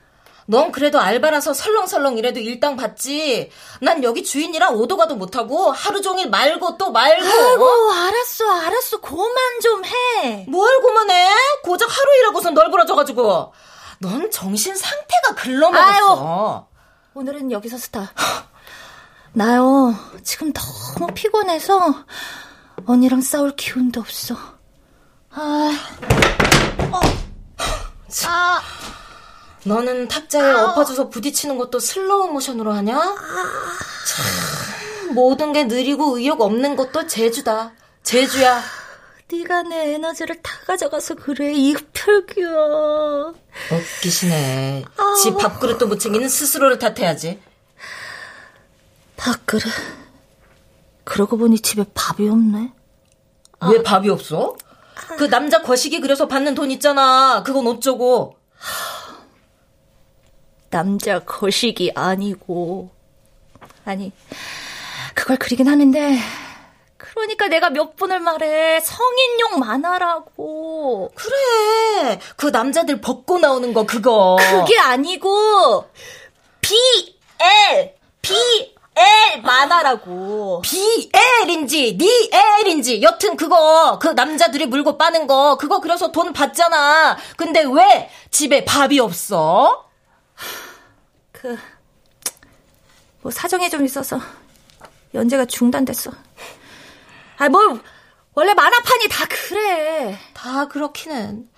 넌 0.47 0.73
그래도 0.73 0.99
알바라서 0.99 1.53
설렁설렁 1.53 2.17
이래도 2.17 2.41
일당 2.41 2.75
받지. 2.75 3.49
난 3.79 4.03
여기 4.03 4.21
주인이랑 4.23 4.75
오도 4.75 4.97
가도 4.97 5.15
못하고 5.15 5.71
하루 5.71 6.01
종일 6.01 6.29
말고 6.29 6.77
또 6.77 6.91
말고. 6.91 7.25
아이고, 7.25 7.91
알았어, 7.93 8.51
알았어. 8.65 8.99
그만 8.99 9.59
좀 9.61 9.85
해. 9.85 10.45
뭘 10.49 10.81
그만해? 10.81 11.29
고작 11.63 11.89
하루 11.89 12.17
일하고선 12.19 12.53
널브러져가지고. 12.53 13.53
넌 13.99 14.29
정신 14.29 14.75
상태가 14.75 15.35
글러먹었어. 15.35 16.67
오늘은 17.13 17.51
여기서 17.51 17.77
stop. 17.77 18.11
나야, 19.35 19.93
지금 20.23 20.53
너무 20.53 21.13
피곤해서 21.13 22.05
언니랑 22.85 23.19
싸울 23.19 23.53
기운도 23.53 23.99
없어. 23.99 24.33
아, 25.31 25.71
아. 28.25 28.61
너는 29.65 30.07
탁자에 30.07 30.53
엎어져서 30.53 31.09
부딪히는 31.09 31.57
것도 31.57 31.79
슬로우 31.79 32.31
모션으로 32.31 32.71
하냐? 32.75 32.97
참, 32.97 35.13
모든 35.13 35.51
게 35.51 35.65
느리고 35.65 36.17
의욕 36.17 36.39
없는 36.39 36.77
것도 36.77 37.07
재주다. 37.07 37.73
재주야. 38.03 38.61
네가 39.29 39.63
내 39.63 39.95
에너지를 39.95 40.41
다 40.41 40.53
가져가서 40.65 41.15
그래, 41.15 41.51
이흡혈귀야. 41.51 43.33
웃기시네. 43.71 44.85
지 45.21 45.33
밥그릇도 45.33 45.87
못 45.87 45.99
챙기는 45.99 46.29
스스로를 46.29 46.79
탓해야지. 46.79 47.41
밥그릇. 49.17 49.63
그러고 51.03 51.37
보니 51.37 51.59
집에 51.59 51.85
밥이 51.93 52.27
없네. 52.29 52.71
왜 53.71 53.83
밥이 53.83 54.09
없어? 54.09 54.55
그 55.17 55.29
남자 55.29 55.61
거시기 55.61 55.99
그려서 55.99 56.27
받는 56.27 56.55
돈 56.55 56.71
있잖아. 56.71 57.43
그건 57.43 57.67
어쩌고. 57.67 58.37
남자 60.69 61.19
거식이 61.19 61.93
아니고. 61.95 62.91
아니, 63.85 64.11
그걸 65.13 65.37
그리긴 65.37 65.67
하는데, 65.67 66.17
그러니까 66.97 67.47
내가 67.47 67.69
몇 67.69 67.95
번을 67.95 68.19
말해. 68.19 68.79
성인용 68.81 69.59
만화라고. 69.59 71.11
그래. 71.15 72.19
그 72.35 72.47
남자들 72.47 72.99
벗고 72.99 73.37
나오는 73.37 73.73
거 73.73 73.85
그거. 73.85 74.37
그게 74.39 74.77
아니고, 74.79 75.87
BL, 76.61 77.95
BL 78.95 79.41
만화라고. 79.41 80.61
BL인지 80.61 81.97
니L인지 81.99 83.01
여튼 83.01 83.35
그거 83.35 83.99
그 83.99 84.07
남자들이 84.09 84.65
물고 84.65 84.97
빠는 84.97 85.27
거 85.27 85.57
그거 85.57 85.81
그려서 85.81 86.11
돈 86.11 86.33
받잖아. 86.33 87.17
근데 87.35 87.63
왜 87.63 88.09
집에 88.31 88.63
밥이 88.65 88.99
없어? 88.99 89.89
그, 91.31 91.57
뭐 93.21 93.31
사정이 93.31 93.69
좀 93.69 93.85
있어서 93.85 94.19
연재가 95.13 95.45
중단됐어. 95.45 96.11
아, 97.37 97.49
뭐, 97.49 97.79
원래 98.33 98.53
만화판이 98.53 99.07
다 99.09 99.25
그래. 99.27 100.17
다 100.33 100.67
그렇기는. 100.67 101.49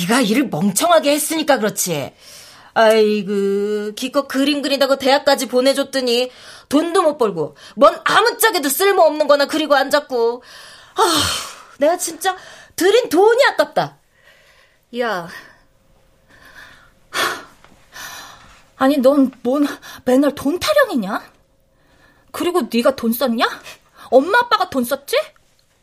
네가 0.00 0.20
일을 0.22 0.48
멍청하게 0.48 1.12
했으니까 1.12 1.58
그렇지. 1.58 2.14
아이고, 2.74 3.92
기껏 3.94 4.26
그림 4.26 4.62
그린다고 4.62 4.96
대학까지 4.96 5.46
보내줬더니 5.46 6.30
돈도 6.68 7.02
못 7.02 7.18
벌고 7.18 7.56
뭔 7.76 8.00
아무짝에도 8.04 8.68
쓸모없는 8.68 9.26
거나 9.26 9.46
그리고 9.46 9.74
앉았고. 9.74 10.42
아, 10.94 11.22
내가 11.78 11.98
진짜 11.98 12.36
들인 12.76 13.08
돈이 13.08 13.44
아깝다. 13.52 13.98
야. 15.00 15.28
아니, 18.76 18.96
넌 18.98 19.30
뭔 19.42 19.66
맨날 20.04 20.34
돈 20.34 20.58
타령이냐? 20.58 21.30
그리고 22.32 22.62
네가 22.72 22.96
돈 22.96 23.12
썼냐? 23.12 23.46
엄마 24.10 24.38
아빠가 24.40 24.68
돈 24.70 24.84
썼지? 24.84 25.16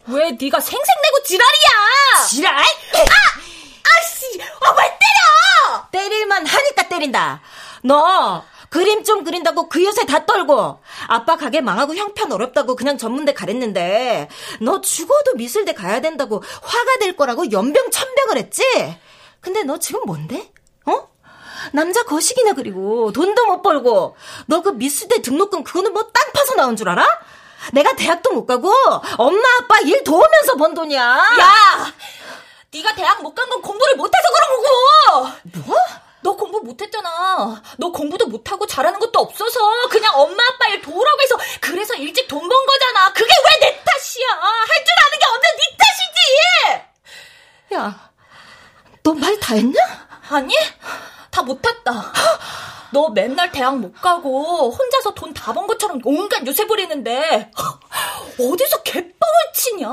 왜 0.08 0.32
네가 0.32 0.60
생색내고 0.60 1.23
지랄이야? 1.23 2.28
지랄? 2.30 2.56
아! 2.58 2.63
아씨! 3.99 4.41
아, 4.41 4.75
왜 4.75 4.98
때릴만 5.91 6.45
하니까 6.45 6.87
때린다. 6.87 7.41
너 7.83 8.43
그림 8.69 9.03
좀 9.03 9.23
그린다고 9.23 9.67
그 9.69 9.83
요새 9.83 10.05
다 10.05 10.25
떨고 10.25 10.79
아빠 11.07 11.35
가게 11.37 11.59
망하고 11.61 11.95
형편 11.95 12.31
어렵다고 12.31 12.75
그냥 12.75 12.97
전문대 12.97 13.33
가랬는데 13.33 14.29
너 14.61 14.81
죽어도 14.81 15.33
미술대 15.35 15.73
가야 15.73 16.01
된다고 16.01 16.43
화가 16.61 16.97
될 16.99 17.15
거라고 17.15 17.51
연병천병을 17.51 18.37
했지? 18.37 18.63
근데 19.41 19.63
너 19.63 19.79
지금 19.79 20.01
뭔데? 20.05 20.51
어? 20.85 21.07
남자 21.73 22.03
거식이나 22.03 22.53
그리고 22.53 23.11
돈도 23.11 23.45
못 23.47 23.61
벌고 23.63 24.15
너 24.47 24.61
그 24.61 24.69
미술대 24.69 25.21
등록금 25.21 25.63
그거는 25.63 25.93
뭐 25.93 26.03
땅 26.11 26.31
파서 26.33 26.55
나온 26.55 26.75
줄 26.75 26.89
알아? 26.89 27.05
내가 27.73 27.95
대학도 27.95 28.31
못 28.33 28.45
가고 28.45 28.71
엄마 29.17 29.41
아빠 29.61 29.79
일 29.79 30.03
도우면서 30.03 30.55
번 30.57 30.73
돈이야. 30.73 31.01
야! 31.01 31.93
네가 32.71 32.93
대학 32.95 33.21
못 33.21 33.34
간 33.36 33.49
건 33.49 33.62
공부를 33.62 33.95
못해서 33.95 34.27
그런 34.34 34.49
거고. 34.63 35.65
뭐? 35.65 35.77
너 36.21 36.36
공부 36.36 36.60
못했잖아. 36.62 37.62
너 37.77 37.91
공부도 37.91 38.27
못하고 38.27 38.67
잘하는 38.67 38.99
것도 38.99 39.19
없어서 39.19 39.88
그냥 39.89 40.13
엄마 40.19 40.43
아빠 40.53 40.67
일 40.67 40.82
도우라고 40.82 41.21
해서 41.21 41.38
그래서 41.62 41.93
일찍 41.95 42.27
돈 42.27 42.39
번 42.47 42.65
거잖아. 42.65 43.12
그게 43.13 43.25
왜 43.32 43.60
내 43.62 43.84
탓이야? 43.84 44.27
할 44.27 44.86
줄 44.86 44.93
아는 45.05 45.19
게 45.19 45.25
없는 45.25 45.41
네 45.58 45.77
탓이지. 45.77 47.75
야, 47.75 48.10
너 49.03 49.13
말 49.13 49.39
다 49.39 49.55
했냐? 49.55 49.79
아니, 50.29 50.53
다 51.32 51.41
못했다. 51.41 52.13
너 52.91 53.10
맨날 53.10 53.51
대학 53.51 53.77
못 53.77 53.93
가고 54.01 54.71
혼자서 54.71 55.13
돈 55.13 55.34
다 55.34 55.53
번 55.53 55.67
것처럼 55.67 56.01
온갖 56.03 56.45
요새 56.45 56.65
부리는데 56.65 57.51
어디서 58.39 58.84
개뻥을 58.84 59.13
치냐? 59.53 59.88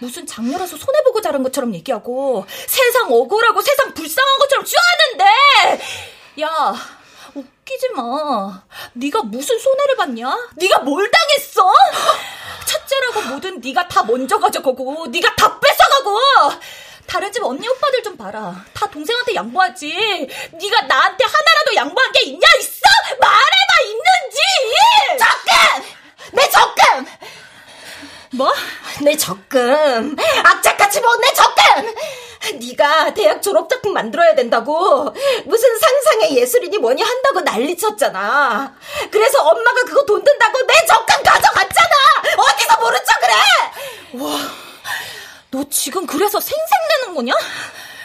무슨 0.00 0.26
장녀라서 0.26 0.76
손해보고 0.76 1.20
자란 1.20 1.42
것처럼 1.42 1.74
얘기하고 1.74 2.46
세상 2.66 3.12
억울하고 3.12 3.60
세상 3.60 3.92
불쌍한 3.94 4.38
것처럼 4.38 4.64
쥐어하는데 4.64 5.84
야 6.42 6.74
웃기지 7.34 7.90
마 7.90 8.62
네가 8.94 9.22
무슨 9.22 9.58
손해를 9.58 9.96
봤냐? 9.96 10.48
네가 10.56 10.80
뭘 10.80 11.08
당했어? 11.10 11.72
첫째라고 12.66 13.28
뭐든 13.30 13.60
네가 13.60 13.88
다 13.88 14.02
먼저 14.02 14.38
가져가고 14.38 15.06
네가 15.08 15.36
다 15.36 15.60
뺏어가고 15.60 16.18
다른 17.06 17.30
집 17.32 17.44
언니 17.44 17.68
오빠들 17.68 18.02
좀 18.02 18.16
봐라 18.16 18.64
다 18.72 18.86
동생한테 18.88 19.34
양보하지 19.34 19.88
네가 20.52 20.82
나한테 20.82 21.24
하나라도 21.24 21.74
양보한 21.74 22.12
게 22.12 22.22
있냐 22.26 22.46
있어? 22.58 22.80
말해봐 23.20 23.72
있는지 23.84 24.38
적금! 25.18 25.84
내 26.32 26.48
적금! 26.48 27.06
뭐? 28.32 28.52
내 29.02 29.16
적금. 29.16 30.16
악착같이 30.44 31.00
모은 31.00 31.20
내 31.20 31.32
적금! 31.34 31.94
네가 32.60 33.12
대학 33.14 33.42
졸업 33.42 33.68
작품 33.68 33.92
만들어야 33.92 34.34
된다고. 34.34 35.12
무슨 35.44 35.78
상상의 35.78 36.36
예술인이 36.36 36.78
뭐니 36.78 37.02
한다고 37.02 37.40
난리쳤잖아. 37.40 38.74
그래서 39.10 39.42
엄마가 39.42 39.82
그거 39.84 40.04
돈 40.04 40.22
든다고 40.22 40.62
내 40.62 40.74
적금 40.86 41.22
가져갔잖아! 41.22 41.94
어디서 42.38 42.80
모른 42.80 42.98
척을 43.04 43.30
해 43.30 44.24
와, 44.24 44.38
너 45.50 45.64
지금 45.70 46.06
그래서 46.06 46.38
생색내는 46.40 47.14
거냐? 47.14 47.34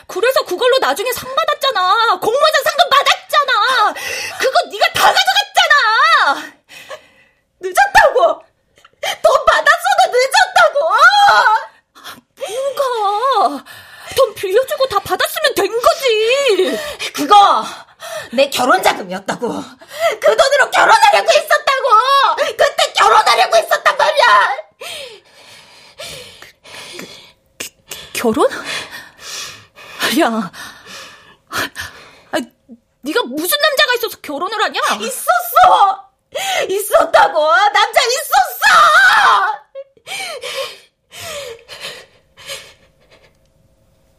그래서 0.08 0.42
그걸로 0.46 0.78
나중에 0.80 1.12
상 1.14 1.34
받았잖아. 1.34 2.20
공모전 2.20 2.64
상금 2.64 2.90
받았잖아. 2.90 3.94
그거 4.40 4.60
네가 4.72 4.88
다 4.94 5.14
가져갔잖아. 5.14 6.54
늦었다고 7.60 8.45
돈 9.22 9.46
받았어도 9.46 10.12
늦었다고! 10.12 10.80
뭐가? 12.38 13.64
돈 14.16 14.34
빌려주고 14.36 14.88
다 14.88 15.00
받았으면 15.00 15.54
된 15.56 15.72
거지! 15.82 16.78
그거 17.14 17.66
내 18.34 18.50
결혼 18.50 18.82
자금이었다고! 18.82 19.48
그 19.48 20.38
돈으로 20.38 20.72
결혼하려고 20.72 21.32
했었다고! 21.32 22.36
그때 22.58 22.94
결혼하려고 22.94 23.58
했었단 23.58 23.98
말이야! 23.98 24.26
결혼? 28.14 28.50
야, 30.22 30.52
아, 32.32 32.38
네가 33.02 33.22
무슨 33.24 33.58
남자가 33.60 33.94
있어서 33.98 34.18
결혼을 34.22 34.62
하냐? 34.64 34.80
있었어 35.02 36.05
있었다고 36.70 37.40
남자 37.74 38.00
있었어 38.02 38.66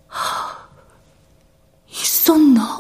있었나? 1.89 2.79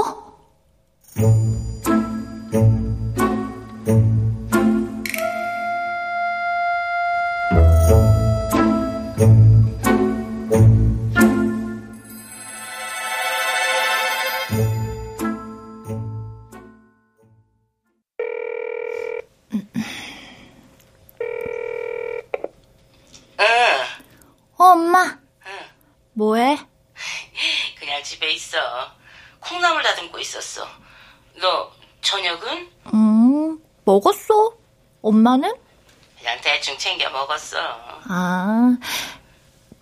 아, 38.08 38.76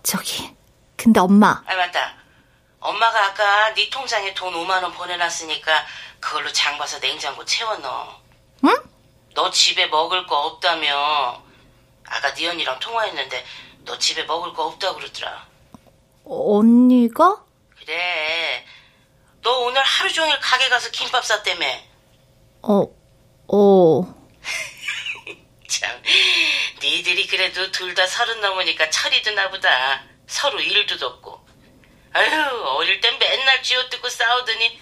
저기. 0.03 0.53
근데 0.95 1.19
엄마. 1.19 1.61
아 1.65 1.75
맞다. 1.75 2.13
엄마가 2.79 3.25
아까 3.25 3.73
네 3.73 3.89
통장에 3.89 4.33
돈 4.33 4.53
5만 4.53 4.83
원 4.83 4.91
보내놨으니까 4.93 5.85
그걸로 6.19 6.51
장 6.51 6.77
봐서 6.77 6.99
냉장고 6.99 7.43
채워 7.45 7.75
넣어. 7.77 8.19
응? 8.65 8.75
너 9.33 9.49
집에 9.51 9.87
먹을 9.87 10.25
거 10.25 10.45
없다며. 10.45 11.41
아까 12.07 12.33
네 12.33 12.47
언니랑 12.47 12.79
통화했는데 12.79 13.45
너 13.85 13.97
집에 13.97 14.23
먹을 14.23 14.53
거 14.53 14.65
없다고 14.67 14.97
그러더라. 14.97 15.45
언니가? 16.25 17.43
그래. 17.77 18.65
너 19.41 19.59
오늘 19.59 19.81
하루 19.83 20.11
종일 20.11 20.39
가게 20.39 20.69
가서 20.69 20.89
김밥 20.89 21.23
쌌다며. 21.23 21.65
어, 22.63 22.87
어. 23.47 24.24
참, 25.79 26.01
니들이 26.81 27.27
그래도 27.27 27.71
둘 27.71 27.93
다 27.95 28.05
서른 28.07 28.41
넘으니까 28.41 28.89
철이 28.89 29.21
드나 29.21 29.49
보다. 29.49 30.03
서로 30.27 30.59
일도 30.59 30.97
돕고. 30.97 31.45
아유, 32.13 32.63
어릴 32.77 32.99
땐 33.01 33.17
맨날 33.19 33.61
쥐어뜯고 33.61 34.09
싸우더니 34.09 34.79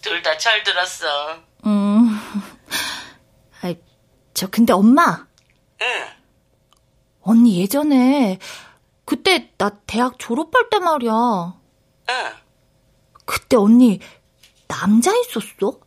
둘 0.00 0.22
다 0.22 0.36
철 0.38 0.62
들었어. 0.62 1.42
음. 1.66 2.20
아, 3.62 3.74
저 4.34 4.46
근데 4.48 4.72
엄마. 4.72 5.26
응. 5.82 6.08
언니 7.22 7.60
예전에 7.60 8.38
그때 9.04 9.50
나 9.58 9.70
대학 9.86 10.18
졸업할 10.18 10.68
때 10.70 10.78
말이야. 10.78 11.12
응. 12.10 12.32
그때 13.24 13.56
언니 13.56 14.00
남자 14.68 15.12
있었어? 15.16 15.78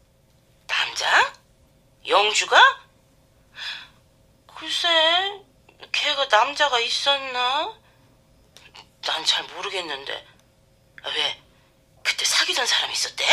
남자? 0.68 1.34
영주가? 2.08 2.58
글쎄, 4.56 4.88
걔가 5.92 6.26
남자가 6.28 6.80
있었나? 6.80 7.74
난 9.02 9.26
잘 9.26 9.44
모르겠는데. 9.56 10.26
아, 11.04 11.10
왜? 11.10 11.42
그때 12.04 12.26
사귀던 12.26 12.66
사람 12.66 12.92
있었대? 12.92 13.24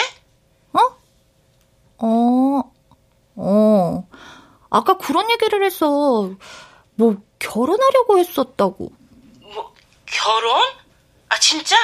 어? 0.74 0.80
어, 1.98 2.72
어. 3.36 4.08
아까 4.70 4.96
그런 4.98 5.30
얘기를 5.30 5.64
해서, 5.64 6.30
뭐, 6.94 7.16
결혼하려고 7.38 8.18
했었다고. 8.18 8.92
뭐, 9.40 9.74
결혼? 10.06 10.62
아, 11.28 11.38
진짜? 11.38 11.76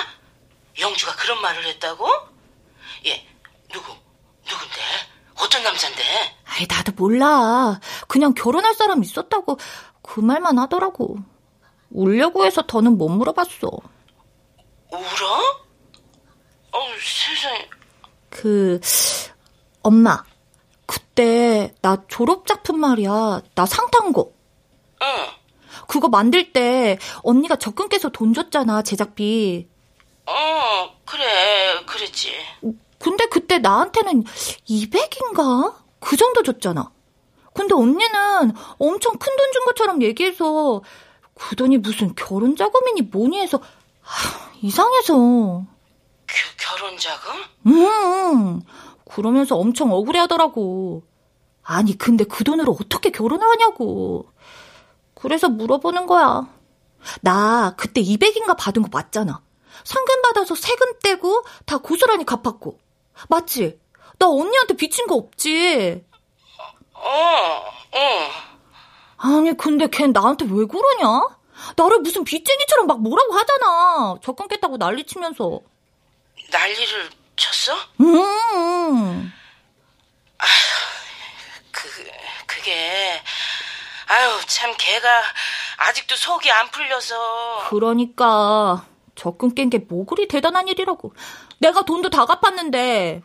영주가 0.78 1.14
그런 1.16 1.40
말을 1.40 1.64
했다고? 1.66 2.08
얘, 3.06 3.26
누구? 3.72 3.94
누군데? 4.46 4.80
어떤 5.36 5.62
남잔데? 5.62 6.37
아이, 6.58 6.66
나도 6.68 6.92
몰라. 6.96 7.80
그냥 8.08 8.34
결혼할 8.34 8.74
사람 8.74 9.02
있었다고 9.02 9.58
그 10.02 10.20
말만 10.20 10.58
하더라고. 10.58 11.18
울려고 11.90 12.44
해서 12.44 12.62
더는 12.66 12.98
못 12.98 13.08
물어봤어. 13.08 13.68
울어? 14.90 15.00
어, 16.72 16.78
세상에. 17.00 17.68
그, 18.30 18.80
엄마. 19.82 20.22
그때 20.86 21.74
나 21.82 22.02
졸업작품 22.08 22.80
말이야. 22.80 23.42
나 23.54 23.64
상 23.66 23.90
탄 23.90 24.12
거. 24.12 24.30
응. 25.02 25.06
그거 25.86 26.08
만들 26.08 26.52
때 26.52 26.98
언니가 27.22 27.56
적금께서 27.56 28.08
돈 28.10 28.34
줬잖아, 28.34 28.82
제작비. 28.82 29.68
어, 30.26 30.32
그래, 31.06 31.24
그랬지. 31.86 32.32
근데 32.98 33.26
그때 33.26 33.58
나한테는 33.58 34.24
200인가? 34.68 35.74
그 36.00 36.16
정도 36.16 36.42
줬잖아. 36.42 36.90
근데 37.54 37.74
언니는 37.74 38.52
엄청 38.78 39.12
큰 39.18 39.36
돈 39.36 39.52
준 39.52 39.64
것처럼 39.64 40.02
얘기해서 40.02 40.82
그 41.34 41.56
돈이 41.56 41.78
무슨 41.78 42.14
결혼 42.14 42.56
자금이니 42.56 43.02
뭐니 43.02 43.40
해서 43.40 43.58
하, 44.00 44.50
이상해서. 44.62 45.14
겨, 45.14 46.34
결혼 46.58 46.96
자금? 46.98 47.32
음, 47.66 48.60
그러면서 49.10 49.56
엄청 49.56 49.92
억울해 49.92 50.18
하더라고. 50.20 51.02
아니, 51.62 51.96
근데 51.98 52.24
그 52.24 52.44
돈으로 52.44 52.76
어떻게 52.80 53.10
결혼을 53.10 53.46
하냐고. 53.46 54.30
그래서 55.14 55.48
물어보는 55.48 56.06
거야. 56.06 56.48
나 57.22 57.74
그때 57.76 58.02
200인가 58.02 58.56
받은 58.58 58.82
거 58.82 58.88
맞잖아. 58.92 59.42
상금 59.84 60.22
받아서 60.22 60.54
세금 60.54 60.98
떼고 61.02 61.42
다 61.66 61.78
고스란히 61.78 62.24
갚았고. 62.24 62.78
맞지? 63.28 63.78
나 64.18 64.26
언니한테 64.28 64.74
빚진 64.74 65.06
거 65.06 65.14
없지? 65.14 66.04
어, 66.94 67.64
어. 67.92 68.30
아니, 69.18 69.56
근데 69.56 69.86
걘 69.88 70.12
나한테 70.12 70.44
왜 70.46 70.64
그러냐? 70.66 71.36
나를 71.76 72.00
무슨 72.00 72.24
빚쟁이처럼 72.24 72.86
막 72.86 73.00
뭐라고 73.00 73.34
하잖아. 73.34 74.16
적금 74.22 74.48
깼다고 74.48 74.78
난리 74.78 75.04
치면서. 75.04 75.60
난리를 76.50 77.10
쳤어? 77.36 77.74
음. 78.00 79.32
그, 81.72 81.88
그게, 82.46 83.20
아유, 84.08 84.40
참, 84.46 84.72
걔가 84.76 85.08
아직도 85.78 86.16
속이 86.16 86.50
안 86.50 86.68
풀려서. 86.70 87.68
그러니까, 87.68 88.84
적금 89.14 89.54
깬 89.54 89.68
게 89.70 89.78
뭐 89.78 90.04
그리 90.06 90.26
대단한 90.28 90.66
일이라고. 90.68 91.12
내가 91.58 91.82
돈도 91.82 92.10
다 92.10 92.24
갚았는데, 92.24 93.22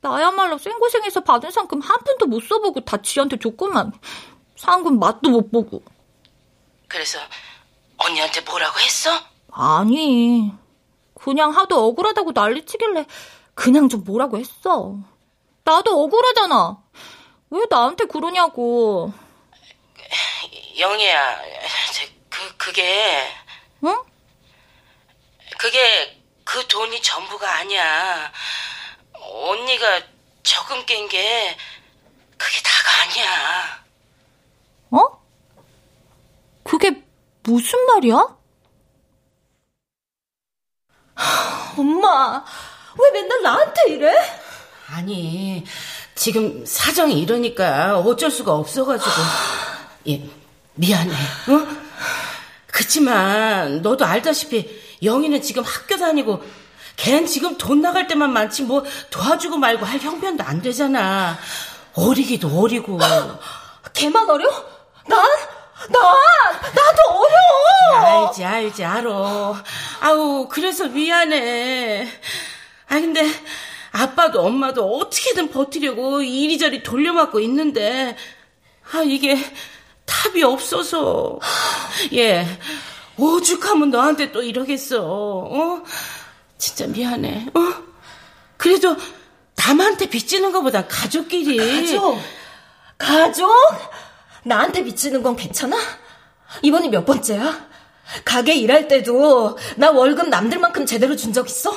나야말로 0.00 0.58
생고생해서 0.58 1.20
받은 1.20 1.50
상금 1.50 1.80
한 1.80 1.98
푼도 2.04 2.26
못 2.26 2.40
써보고 2.40 2.80
다 2.80 2.96
지한테 2.98 3.38
줬구만. 3.38 3.92
상금 4.56 4.98
맛도 4.98 5.30
못 5.30 5.50
보고. 5.50 5.82
그래서 6.88 7.18
언니한테 7.98 8.40
뭐라고 8.42 8.78
했어? 8.80 9.10
아니, 9.50 10.52
그냥 11.14 11.50
하도 11.56 11.84
억울하다고 11.86 12.32
난리치길래 12.32 13.06
그냥 13.54 13.88
좀 13.88 14.04
뭐라고 14.04 14.38
했어. 14.38 14.96
나도 15.64 16.02
억울하잖아. 16.04 16.78
왜 17.50 17.64
나한테 17.68 18.04
그러냐고. 18.04 19.12
영희야, 20.78 21.40
그, 22.28 22.56
그게. 22.56 23.32
응? 23.84 23.96
그게 25.58 26.22
그 26.44 26.66
돈이 26.68 27.00
전부가 27.02 27.50
아니야. 27.56 28.30
언니가 29.30 30.00
적금 30.42 30.84
깬 30.86 31.08
게 31.08 31.56
그게 32.38 32.60
다가 32.62 33.02
아니야. 33.02 33.84
어? 34.90 35.26
그게 36.64 37.02
무슨 37.42 37.78
말이야? 37.86 38.36
엄마, 41.78 42.44
왜 42.98 43.10
맨날 43.20 43.42
나한테 43.42 43.82
이래? 43.92 44.12
아니, 44.88 45.64
지금 46.14 46.64
사정이 46.64 47.20
이러니까 47.20 47.98
어쩔 47.98 48.30
수가 48.30 48.52
없어가지고. 48.54 49.10
예, 50.08 50.22
미안해, 50.74 51.12
어? 51.12 51.86
그치만, 52.66 53.82
너도 53.82 54.04
알다시피, 54.04 54.98
영희는 55.02 55.42
지금 55.42 55.62
학교 55.62 55.96
다니고, 55.96 56.42
걘 56.96 57.26
지금 57.26 57.56
돈 57.58 57.80
나갈 57.80 58.06
때만 58.06 58.32
많지, 58.32 58.62
뭐, 58.62 58.84
도와주고 59.10 59.58
말고 59.58 59.84
할 59.84 59.98
형편도 60.00 60.42
안 60.44 60.62
되잖아. 60.62 61.36
어리기도 61.94 62.48
어리고. 62.60 62.98
걔만 63.92 64.28
어려? 64.28 64.48
난? 65.06 65.18
난! 65.88 66.02
나도 66.62 67.18
어려! 67.18 68.26
알지, 68.26 68.44
알지, 68.44 68.84
알어. 68.84 69.56
아우, 70.00 70.48
그래서 70.48 70.86
미안해. 70.88 72.08
아, 72.88 72.94
근데, 72.94 73.24
아빠도 73.92 74.42
엄마도 74.42 74.98
어떻게든 74.98 75.50
버티려고 75.50 76.22
이리저리 76.22 76.82
돌려막고 76.82 77.40
있는데, 77.40 78.16
아, 78.92 79.02
이게 79.02 79.36
탑이 80.06 80.42
없어서. 80.42 81.38
예, 82.14 82.46
오죽하면 83.16 83.90
너한테 83.90 84.32
또 84.32 84.42
이러겠어, 84.42 85.02
어? 85.02 85.82
진짜 86.58 86.86
미안해, 86.86 87.46
어? 87.54 87.60
그래도 88.56 88.96
남한테 89.56 90.06
빚지는 90.08 90.52
것보다 90.52 90.86
가족끼리. 90.86 91.56
가족? 91.96 92.20
가족? 92.98 93.50
나한테 94.44 94.84
빚지는 94.84 95.22
건 95.22 95.36
괜찮아? 95.36 95.76
이번이 96.62 96.88
몇 96.88 97.04
번째야? 97.04 97.66
가게 98.24 98.54
일할 98.54 98.86
때도 98.88 99.58
나 99.76 99.90
월급 99.90 100.28
남들만큼 100.28 100.86
제대로 100.86 101.16
준 101.16 101.32
적 101.32 101.48
있어? 101.48 101.72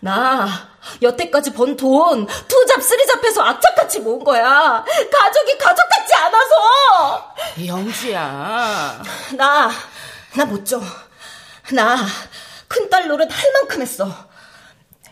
나 0.00 0.68
여태까지 1.02 1.54
번돈 1.54 2.26
two 2.46 2.64
job 2.64 2.82
three 2.82 3.04
job해서 3.06 3.42
악착같이 3.42 4.00
모은 4.00 4.22
거야. 4.22 4.84
가족이 5.10 5.58
가족 5.58 5.88
같지 5.88 6.14
않아서. 6.14 7.34
영주야. 7.66 9.02
나, 9.36 9.70
나 10.36 10.44
못 10.44 10.64
줘. 10.64 10.80
나 11.72 11.96
큰딸 12.68 13.08
노릇 13.08 13.28
할 13.30 13.52
만큼 13.52 13.82
했어. 13.82 14.08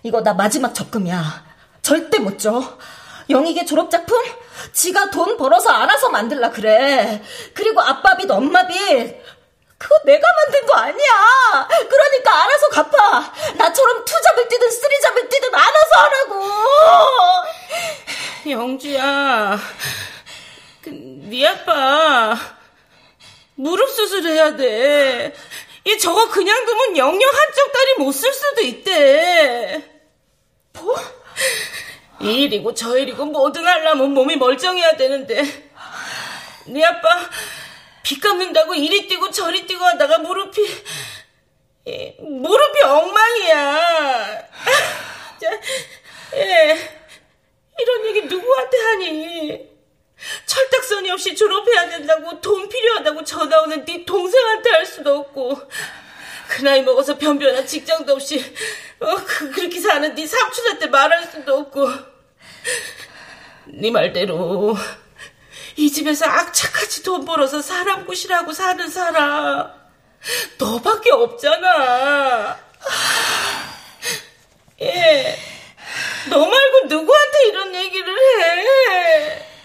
이거 0.02 0.22
나 0.22 0.34
마지막 0.34 0.74
적금이야. 0.74 1.44
절대 1.82 2.18
못 2.18 2.38
줘. 2.38 2.78
영희게 3.28 3.64
졸업작품? 3.64 4.22
지가 4.72 5.10
돈 5.10 5.36
벌어서 5.36 5.70
알아서 5.70 6.10
만들라 6.10 6.50
그래. 6.50 7.22
그리고 7.54 7.80
아빠 7.80 8.16
빚, 8.16 8.30
엄마 8.30 8.66
빚. 8.66 9.16
그거 9.78 9.94
내가 10.04 10.26
만든 10.32 10.66
거 10.66 10.78
아니야. 10.78 11.68
그러니까 11.88 12.44
알아서 12.44 12.68
갚아. 12.70 13.32
나처럼 13.56 14.04
투잡을 14.04 14.48
뛰든 14.48 14.70
쓰리잡을 14.70 15.28
뛰든 15.28 15.54
알아서 15.54 15.90
하라고. 15.96 16.42
영주야. 18.50 19.58
그, 20.82 20.90
네 20.90 21.46
아빠 21.48 22.36
무릎 23.56 23.90
수술해야 23.90 24.56
돼. 24.56 25.34
이 25.86 25.98
저거 25.98 26.28
그냥 26.28 26.66
두면 26.66 26.96
영영 26.96 27.30
한쪽 27.32 27.72
다리 27.72 27.94
못 27.98 28.10
쓸 28.12 28.32
수도 28.32 28.60
있대. 28.62 29.82
뭐? 30.72 30.96
이 32.20 32.42
일이고 32.42 32.74
저 32.74 32.96
일이고 32.98 33.24
뭐든 33.26 33.64
하려면 33.66 34.12
몸이 34.12 34.36
멀쩡해야 34.36 34.96
되는데 34.96 35.42
네 36.66 36.84
아빠 36.84 37.08
빚 38.02 38.20
갚는다고 38.20 38.74
이리 38.74 39.06
뛰고 39.06 39.30
저리 39.30 39.66
뛰고 39.66 39.84
하다가 39.84 40.18
무릎이 40.18 40.66
예, 41.88 42.16
무릎이 42.20 42.82
엉망이야. 42.82 44.48
예, 46.34 46.90
이런 47.78 48.06
얘기 48.06 48.22
누구한테 48.22 48.76
하니? 48.78 49.75
철딱서니 50.46 51.10
없이 51.10 51.34
졸업해야 51.34 51.88
된다고 51.90 52.40
돈 52.40 52.68
필요하다고 52.68 53.24
전화 53.24 53.60
오는 53.60 53.84
네 53.84 54.04
동생한테 54.04 54.70
할 54.70 54.86
수도 54.86 55.18
없고 55.18 55.60
그 56.48 56.62
나이 56.62 56.82
먹어서 56.82 57.18
변변한 57.18 57.66
직장도 57.66 58.14
없이 58.14 58.38
어, 59.00 59.14
그, 59.16 59.50
그렇게 59.50 59.80
사는 59.80 60.14
네 60.14 60.26
삼촌한테 60.26 60.86
말할 60.86 61.24
수도 61.30 61.58
없고 61.58 61.88
네 63.66 63.90
말대로 63.90 64.76
이 65.76 65.90
집에서 65.90 66.26
악착같이 66.26 67.02
돈 67.02 67.24
벌어서 67.24 67.60
사람 67.60 68.06
구실하고 68.06 68.52
사는 68.52 68.88
사람 68.88 69.70
너밖에 70.58 71.12
없잖아. 71.12 72.58
예, 74.80 75.38
너 76.30 76.38
말고 76.38 76.86
누구한테 76.86 77.48
이런 77.48 77.74
얘기를 77.74 78.16
해 78.18 79.55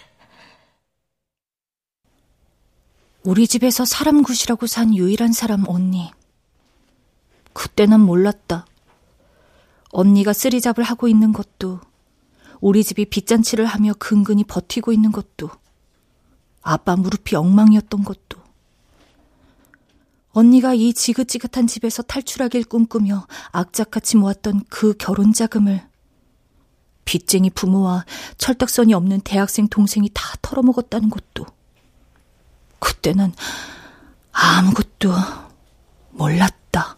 우리 3.24 3.48
집에서 3.48 3.86
사람 3.86 4.24
구실하고 4.24 4.66
산 4.66 4.96
유일한 4.96 5.32
사람 5.32 5.68
언니. 5.68 6.10
그때 7.54 7.86
난 7.86 8.02
몰랐다. 8.02 8.66
언니가 9.92 10.34
쓰리잡을 10.34 10.84
하고 10.84 11.08
있는 11.08 11.32
것도 11.32 11.80
우리 12.62 12.84
집이 12.84 13.06
빚잔치를 13.06 13.66
하며 13.68 13.94
근근히 14.00 14.44
버티고 14.44 14.92
있는 14.92 15.12
것도, 15.12 15.52
아빠 16.64 16.96
무릎이 16.96 17.36
엉망이었던 17.36 18.04
것도, 18.04 18.40
언니가 20.32 20.74
이 20.74 20.92
지긋지긋한 20.94 21.68
집에서 21.68 22.02
탈출하길 22.02 22.64
꿈꾸며 22.64 23.28
악착같이 23.52 24.18
모았던 24.18 24.64
그 24.70 24.96
결혼 24.98 25.34
자금을 25.34 25.88
빚쟁이 27.06 27.50
부모와 27.52 28.06
철딱선이 28.38 28.94
없는 28.94 29.22
대학생 29.22 29.68
동생이 29.68 30.10
다 30.14 30.24
털어먹었다는 30.42 31.10
것도 31.10 31.46
그때 32.82 33.14
는 33.14 33.32
아무것도 34.34 35.14
몰랐다. 36.10 36.98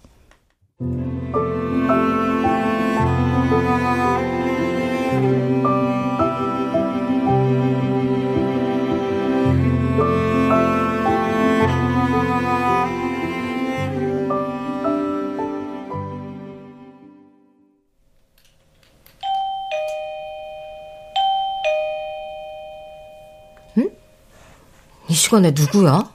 이 25.13 25.15
시간에 25.15 25.51
누구야? 25.51 26.11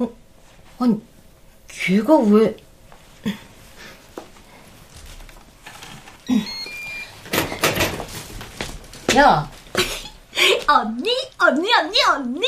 어, 0.00 0.08
아니, 0.80 1.00
걔가 1.68 2.16
왜... 2.18 2.56
야! 9.16 9.48
언니, 10.66 11.10
언니, 11.38 11.72
언니, 11.74 12.02
언니? 12.08 12.46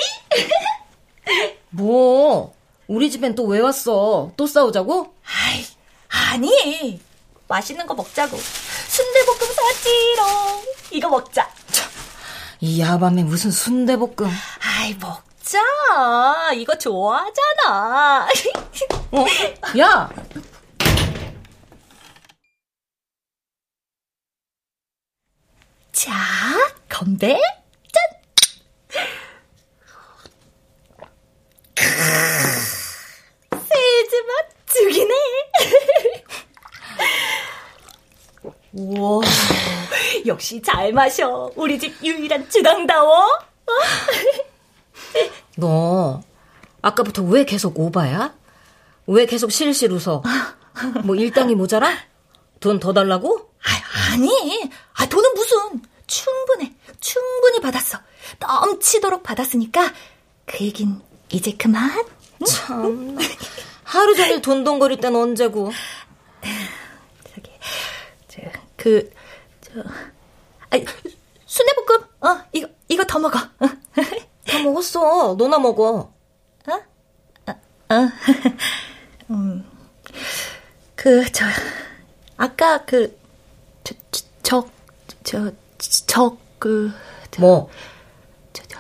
뭐, 1.71 2.53
우리 2.89 3.11
집엔 3.13 3.37
또 3.37 3.45
왜 3.45 3.61
왔어? 3.61 4.33
또 4.37 4.47
싸우자고? 4.49 5.15
아이, 5.25 5.65
아니. 6.09 7.01
맛있는 7.47 7.87
거 7.87 7.95
먹자고. 7.95 8.37
순대볶음 8.37 9.39
사지롱. 9.55 10.65
이거 10.93 11.09
먹자. 11.11 11.49
이 12.65 12.81
야밤에 12.81 13.25
무슨 13.25 13.51
순대볶음. 13.51 14.27
아이, 14.63 14.95
먹자. 14.95 15.61
이거 16.55 16.75
좋아하잖아. 16.79 18.27
어? 19.13 19.27
야! 19.79 20.11
자, 25.93 26.15
건배. 26.89 27.39
짠! 27.93 28.03
세즈 33.51 34.17
맛 34.27 34.49
죽이네. 34.73 35.15
우와, 38.75 39.21
역시 40.27 40.61
잘 40.61 40.93
마셔. 40.93 41.51
우리 41.55 41.79
집 41.79 41.95
유일한 42.03 42.49
주당다워. 42.51 43.25
너, 45.57 46.23
아까부터 46.83 47.23
왜 47.23 47.45
계속 47.45 47.79
오바야? 47.79 48.35
왜 49.07 49.27
계속 49.27 49.53
실실 49.53 49.93
웃어? 49.93 50.23
뭐 51.05 51.15
일당이 51.15 51.55
모자라? 51.55 51.93
돈 52.61 52.81
더 52.81 52.93
달라고? 52.93 53.51
아, 53.63 54.13
아니, 54.13 54.29
아, 54.95 55.07
돈은 55.07 55.35
무슨. 55.35 55.83
충분해. 56.07 56.73
충분히 57.01 57.61
받았어. 57.61 57.99
넘치도록 58.41 59.23
받았으니까 59.23 59.93
그 60.47 60.65
얘긴 60.65 61.01
이제 61.31 61.53
그만. 61.53 61.91
응? 62.41 62.47
참. 62.47 63.19
하루 63.85 64.15
종일 64.17 64.43
돈돈거릴 64.43 64.99
땐 65.01 65.15
언제고. 65.15 65.71
그, 68.85 69.11
저, 69.63 69.81
아, 69.81 70.77
순대볶음, 71.47 72.03
어, 72.21 72.45
이거, 72.53 72.69
이거 72.87 73.03
더 73.05 73.19
먹어. 73.19 73.39
어. 73.39 73.67
다 74.47 74.63
먹었어. 74.63 75.37
너나 75.39 75.59
먹어. 75.59 76.13
어? 76.67 76.73
어, 77.47 77.53
어. 77.53 78.09
음, 79.31 79.65
그, 80.95 81.33
저, 81.33 81.47
아까 82.37 82.85
그, 82.85 83.19
저, 83.85 83.95
저, 84.43 84.69
저, 85.23 85.51
저, 85.79 86.37
그, 86.59 86.93
저, 87.31 87.41
뭐? 87.41 87.71
저, 88.53 88.63
저, 88.69 88.79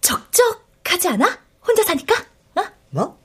적적하지 0.00 1.08
않아? 1.08 1.36
혼자 1.66 1.82
사니까? 1.82 2.14
어? 2.54 2.62
뭐? 2.90 3.18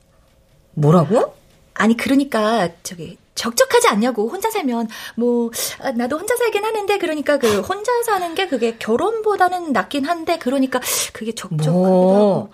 뭐라고? 0.74 1.36
아니, 1.76 1.96
그러니까, 1.96 2.70
저기, 2.82 3.20
적적하지 3.48 3.88
않냐고, 3.88 4.28
혼자 4.30 4.50
살면. 4.52 4.90
뭐, 5.16 5.52
아, 5.82 5.92
나도 5.92 6.18
혼자 6.20 6.36
살긴 6.36 6.64
하는데, 6.66 6.98
그러니까 6.98 7.38
그, 7.38 7.62
혼자 7.62 7.92
사는 8.04 8.36
게 8.36 8.48
그게 8.48 8.78
결혼보다는 8.78 9.72
낫긴 9.74 10.06
한데, 10.06 10.38
그러니까 10.38 10.80
그게 11.14 11.34
적적하기도 11.34 11.72
뭐? 11.72 12.16
하고. 12.16 12.50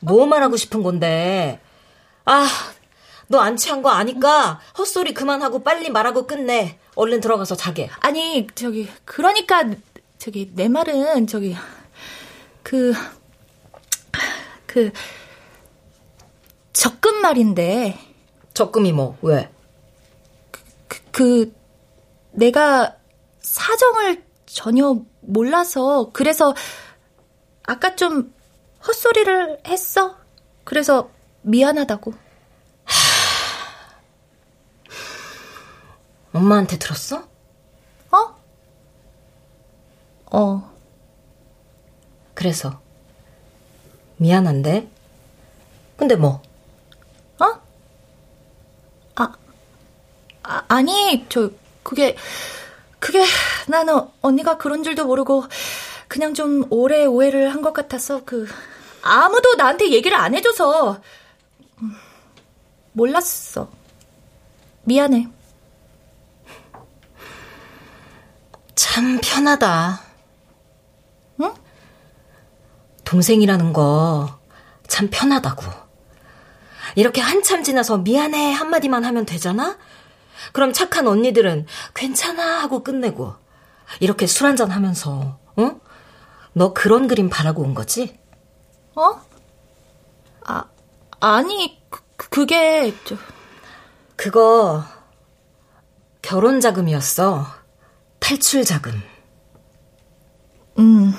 뭐 0.00 0.26
말하고 0.26 0.56
싶은 0.56 0.82
건데? 0.82 1.60
아, 2.24 2.46
너 3.28 3.38
안 3.40 3.56
취한 3.56 3.80
거 3.82 3.88
아니까 3.90 4.60
헛소리 4.76 5.14
그만하고 5.14 5.62
빨리 5.62 5.88
말하고 5.90 6.26
끝내. 6.26 6.78
얼른 6.94 7.20
들어가서 7.20 7.56
자게. 7.56 7.88
아니, 8.00 8.46
저기, 8.54 8.88
그러니까, 9.04 9.64
저기, 10.18 10.50
내 10.54 10.68
말은, 10.68 11.26
저기, 11.26 11.56
그, 12.62 12.92
그, 14.66 14.90
적금 16.72 17.20
말인데, 17.22 17.98
적금이 18.52 18.92
뭐, 18.92 19.16
왜? 19.22 19.48
그, 21.14 21.46
그, 21.46 21.54
내가 22.32 22.96
사정을 23.40 24.24
전혀 24.46 25.00
몰라서, 25.20 26.10
그래서, 26.12 26.54
아까 27.62 27.94
좀 27.94 28.34
헛소리를 28.84 29.60
했어. 29.66 30.18
그래서 30.64 31.08
미안하다고. 31.42 32.12
엄마한테 36.34 36.78
들었어? 36.78 37.28
어? 38.10 38.36
어. 40.32 40.74
그래서. 42.34 42.80
미안한데? 44.16 44.90
근데 45.96 46.16
뭐? 46.16 46.42
어? 47.40 47.60
아, 49.14 49.32
아, 50.44 50.62
아니, 50.68 51.26
저, 51.28 51.50
그게, 51.82 52.16
그게, 52.98 53.24
나는 53.68 54.00
언니가 54.22 54.56
그런 54.58 54.82
줄도 54.82 55.06
모르고, 55.06 55.44
그냥 56.08 56.34
좀 56.34 56.66
오래 56.70 57.04
오해를 57.06 57.52
한 57.52 57.62
것 57.62 57.72
같아서, 57.72 58.22
그, 58.24 58.46
아무도 59.02 59.54
나한테 59.56 59.90
얘기를 59.90 60.16
안 60.16 60.34
해줘서, 60.34 61.00
음, 61.82 61.94
몰랐어. 62.92 63.70
미안해. 64.84 65.28
참 68.74 69.18
편하다. 69.22 70.00
응? 71.40 71.54
동생이라는 73.04 73.72
거 73.72 74.38
참 74.88 75.08
편하다고. 75.10 75.62
이렇게 76.94 77.20
한참 77.20 77.64
지나서 77.64 77.98
미안해 77.98 78.52
한마디만 78.52 79.04
하면 79.04 79.24
되잖아? 79.26 79.76
그럼 80.52 80.72
착한 80.72 81.06
언니들은 81.06 81.66
괜찮아 81.94 82.62
하고 82.62 82.82
끝내고. 82.82 83.34
이렇게 84.00 84.26
술 84.26 84.46
한잔 84.46 84.70
하면서, 84.70 85.38
응? 85.58 85.80
너 86.52 86.72
그런 86.72 87.08
그림 87.08 87.28
바라고 87.28 87.62
온 87.62 87.74
거지? 87.74 88.18
어? 88.94 89.20
아, 90.44 90.64
아니, 91.20 91.82
그, 91.90 92.02
그게, 92.28 92.94
저... 93.04 93.16
그거, 94.16 94.84
결혼 96.22 96.60
자금이었어. 96.60 97.46
탈출 98.18 98.64
자금. 98.64 99.02
음. 100.78 101.12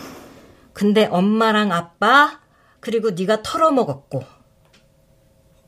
근데 0.73 1.05
엄마랑 1.05 1.71
아빠 1.71 2.39
그리고 2.79 3.11
네가 3.11 3.43
털어먹었고. 3.43 4.23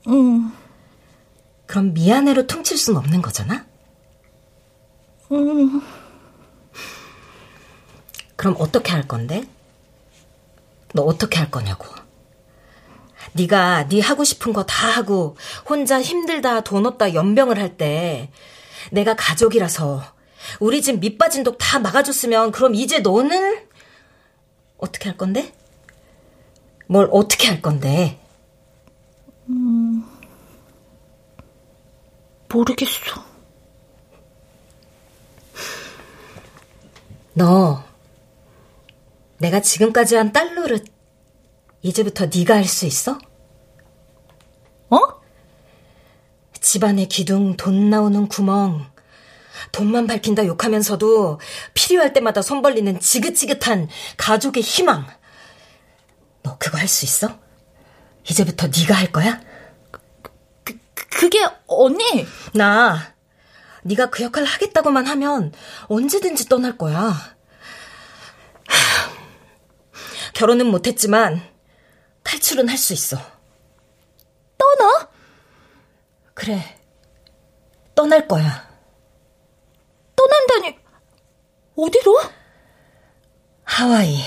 음. 0.08 0.54
그럼 1.68 1.93
미안해로 1.93 2.47
퉁칠 2.47 2.78
순 2.78 2.95
없는 2.97 3.22
거잖아? 3.22 3.65
음. 5.32 5.82
그럼 8.36 8.55
어떻게 8.59 8.91
할 8.91 9.07
건데? 9.07 9.43
너 10.93 11.03
어떻게 11.03 11.38
할 11.39 11.51
거냐고. 11.51 11.86
네가 13.34 13.88
네 13.89 13.99
하고 13.99 14.24
싶은 14.24 14.53
거 14.53 14.63
다 14.63 14.88
하고 14.88 15.36
혼자 15.70 16.01
힘들다 16.01 16.61
돈 16.61 16.86
없다 16.86 17.13
연병을 17.13 17.59
할 17.59 17.78
때 17.78 18.32
내가 18.91 19.15
가족이라서 19.15 20.01
우리 20.59 20.82
집 20.82 20.99
밑빠진 20.99 21.43
독 21.43 21.57
다 21.59 21.80
막아줬으면 21.80 22.51
그럼 22.51 22.74
이제 22.74 22.99
너는 22.99 23.65
어떻게 24.78 25.09
할 25.09 25.18
건데? 25.18 25.53
뭘 26.88 27.09
어떻게 27.11 27.47
할 27.49 27.61
건데? 27.61 28.20
음, 29.49 30.07
모르겠어. 32.52 33.26
너 37.34 37.84
내가 39.38 39.62
지금까지 39.62 40.16
한 40.16 40.32
딸 40.34 40.56
노릇 40.56 40.86
이제부터 41.84 42.26
네가 42.34 42.56
할 42.56 42.66
수 42.66 42.86
있어? 42.86 43.18
어? 44.89 44.98
집안의 46.60 47.08
기둥, 47.08 47.56
돈 47.56 47.89
나오는 47.89 48.28
구멍, 48.28 48.89
돈만 49.72 50.08
밝힌다 50.08 50.45
욕하면서도 50.48 51.39
필요할 51.74 52.14
때마다 52.14 52.41
손 52.41 52.62
벌리는 52.62 53.00
지긋지긋한 53.00 53.88
가족의 54.18 54.64
희망. 54.64 55.06
너 56.43 56.58
그거 56.58 56.78
할 56.78 56.88
수 56.88 57.06
있어? 57.06 57.39
이제부터 58.30 58.68
네가 58.68 58.95
할 58.95 59.12
거야? 59.12 59.39
그, 61.18 61.22
그게 61.22 61.39
언니. 61.68 62.28
나 62.53 63.15
네가 63.84 64.09
그 64.09 64.24
역할을 64.24 64.47
하겠다고만 64.47 65.05
하면 65.07 65.51
언제든지 65.88 66.47
떠날 66.47 66.78
거야. 66.78 67.36
결혼은 70.34 70.68
못했지만 70.68 71.41
탈출은 72.24 72.70
할 72.70 72.78
수 72.78 72.93
있어. 72.93 73.18
떠나? 74.57 75.09
그래. 76.34 76.78
떠날 77.95 78.28
거야. 78.28 78.68
떠난다니. 80.15 80.78
어디로? 81.76 82.22
하와이. 83.63 84.20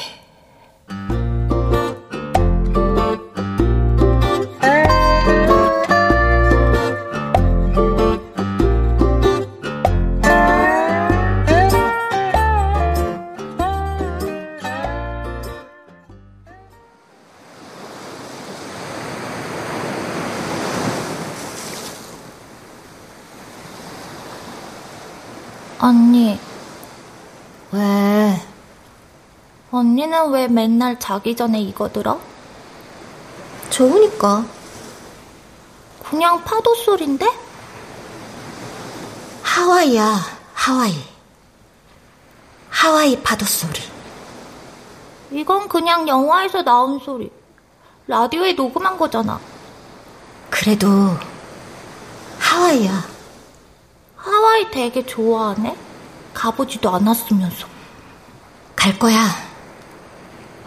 언니는 29.91 30.31
왜 30.31 30.47
맨날 30.47 31.01
자기 31.01 31.35
전에 31.35 31.61
이거 31.61 31.91
들어? 31.91 32.21
좋으니까. 33.71 34.45
그냥 36.09 36.45
파도 36.45 36.75
소린데? 36.77 37.27
하와이야, 39.43 40.21
하와이. 40.55 40.95
하와이 42.69 43.21
파도 43.21 43.45
소리. 43.45 43.81
이건 45.33 45.69
그냥 45.69 46.07
영화에서 46.07 46.63
나온 46.63 47.01
소리. 47.01 47.29
라디오에 48.07 48.53
녹음한 48.53 48.97
거잖아. 48.97 49.41
그래도 50.51 50.89
하와이야. 52.39 53.05
하와이 54.17 54.71
되게 54.71 55.05
좋아하네? 55.05 55.77
가보지도 56.33 56.95
않았으면서. 56.95 57.67
갈 58.77 58.97
거야. 58.97 59.50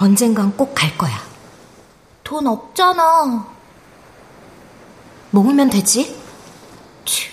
언젠간 0.08 0.58
꼭 0.58 0.76
갈 0.76 0.97
거야. 0.97 1.18
돈 2.26 2.45
없잖아. 2.45 3.47
모으면 5.32 5.70
되지? 5.70 6.20
치, 7.06 7.30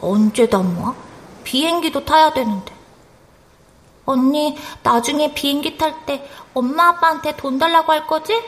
언제 0.00 0.48
다 0.48 0.58
모아? 0.58 0.92
비행기도 1.44 2.04
타야 2.04 2.32
되는데. 2.32 2.72
언니, 4.06 4.58
나중에 4.82 5.32
비행기 5.34 5.78
탈 5.78 6.04
때 6.04 6.28
엄마 6.52 6.88
아빠한테 6.88 7.36
돈 7.36 7.58
달라고 7.60 7.92
할 7.92 8.08
거지? 8.08 8.42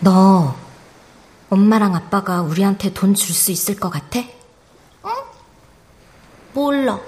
너 0.00 0.54
엄마랑 1.50 1.94
아빠가 1.94 2.40
우리한테 2.40 2.94
돈 2.94 3.14
줄 3.14 3.34
수 3.34 3.50
있을 3.52 3.76
것 3.78 3.90
같아? 3.90 4.20
응? 4.20 5.10
몰라. 6.54 6.98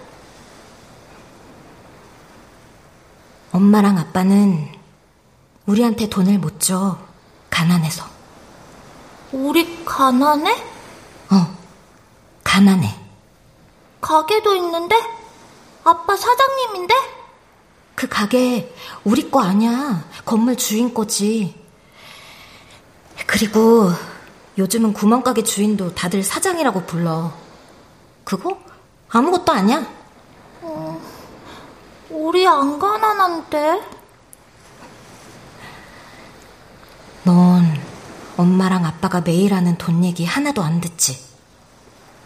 엄마랑 3.53 3.99
아빠는 3.99 4.69
우리한테 5.67 6.09
돈을 6.09 6.39
못 6.39 6.61
줘. 6.61 6.99
가난해서. 7.51 8.05
우리 9.33 9.85
가난해? 9.85 10.53
어, 11.31 11.57
가난해. 12.43 12.95
가게도 14.01 14.55
있는데? 14.57 14.97
아빠 15.85 16.17
사장님인데? 16.17 16.95
그 17.95 18.09
가게 18.09 18.75
우리 19.05 19.31
거 19.31 19.41
아니야. 19.43 20.05
건물 20.25 20.57
주인 20.57 20.95
거지. 20.95 21.55
그리고 23.27 23.91
요즘은 24.59 24.93
구멍가게 24.93 25.43
주인도 25.45 25.95
다들 25.95 26.23
사장이라고 26.23 26.87
불러. 26.87 27.33
그거 28.25 28.59
아무것도 29.09 29.53
아니야. 29.53 29.87
어, 30.63 31.00
우리 32.11 32.47
안 32.47 32.79
가난한데? 32.79 33.81
넌 37.23 37.81
엄마랑 38.37 38.85
아빠가 38.85 39.21
매일 39.21 39.55
하는 39.55 39.79
돈 39.79 40.05
얘기 40.05 40.25
하나도 40.25 40.63
안 40.63 40.81
듣지? 40.81 41.17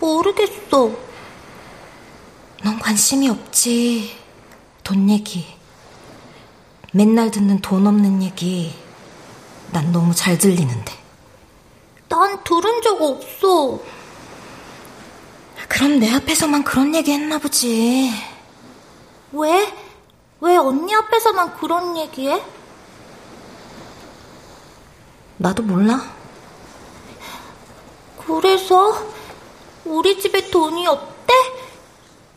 모르겠어. 0.01 0.91
넌 2.63 2.79
관심이 2.79 3.29
없지. 3.29 4.17
돈 4.83 5.11
얘기. 5.11 5.47
맨날 6.93 7.31
듣는 7.31 7.61
돈 7.61 7.87
없는 7.87 8.23
얘기. 8.23 8.75
난 9.71 9.93
너무 9.93 10.15
잘 10.15 10.39
들리는데. 10.39 10.93
난 12.09 12.43
들은 12.43 12.81
적 12.81 13.03
없어. 13.03 13.81
그럼 15.69 15.99
내 15.99 16.11
앞에서만 16.11 16.65
그런 16.65 16.95
얘기 16.95 17.13
했나 17.13 17.39
보지. 17.39 18.34
왜? 19.35 19.73
왜 20.41 20.57
언니 20.57 20.95
앞에서만 20.95 21.57
그런 21.59 21.97
얘기해? 21.97 22.45
나도 25.39 25.63
몰라. 25.63 26.01
그래서 28.27 29.07
우리 29.85 30.19
집에 30.21 30.51
돈이 30.51 30.87
없대? 30.87 31.35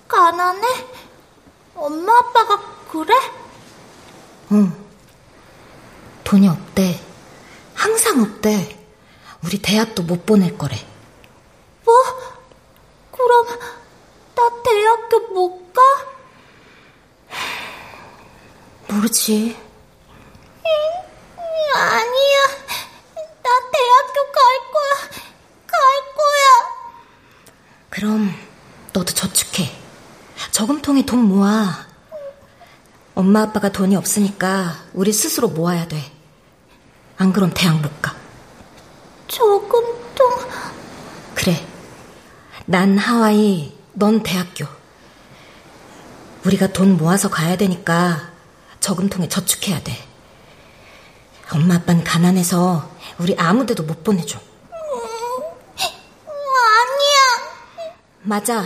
가난해? 0.07 0.67
엄마 1.75 2.17
아빠가 2.17 2.59
그래? 2.91 3.13
응. 4.51 4.73
돈이 6.23 6.47
없대. 6.47 6.99
항상 7.75 8.21
없대. 8.21 8.75
우리 9.43 9.61
대학도 9.61 10.03
못 10.03 10.25
보낼 10.25 10.57
거래. 10.57 10.75
뭐? 11.85 11.95
그럼 13.11 13.45
나 14.35 14.49
대학교 14.63 15.19
못 15.33 15.73
가? 15.73 15.81
모르지. 19.07 19.55
아니야. 21.75 22.37
나 23.43 23.49
대학교 23.71 24.31
갈 24.31 24.43
거야. 24.73 25.21
갈 25.67 25.79
거야. 26.15 26.47
그럼 27.89 28.33
너도 28.93 29.13
저축해. 29.13 29.71
저금통에 30.51 31.05
돈 31.05 31.19
모아. 31.19 31.85
엄마 33.15 33.43
아빠가 33.43 33.71
돈이 33.71 33.95
없으니까 33.95 34.75
우리 34.93 35.13
스스로 35.13 35.47
모아야 35.47 35.87
돼. 35.87 36.11
안 37.17 37.33
그럼 37.33 37.51
대학 37.53 37.79
못 37.81 38.01
가. 38.01 38.15
저금통. 39.27 40.49
그래. 41.33 41.65
난 42.65 42.97
하와이, 42.97 43.77
넌 43.93 44.21
대학교. 44.21 44.65
우리가 46.45 46.67
돈 46.67 46.97
모아서 46.97 47.29
가야 47.29 47.55
되니까 47.57 48.36
저금통에 48.87 49.27
저축해야 49.27 49.83
돼. 49.83 49.91
엄마 51.51 51.75
아빠는 51.75 52.05
가난해서 52.05 52.89
우리 53.19 53.35
아무데도 53.37 53.83
못 53.83 54.01
보내줘. 54.01 54.39
음, 54.39 54.45
아니야. 55.75 57.91
맞아. 58.21 58.63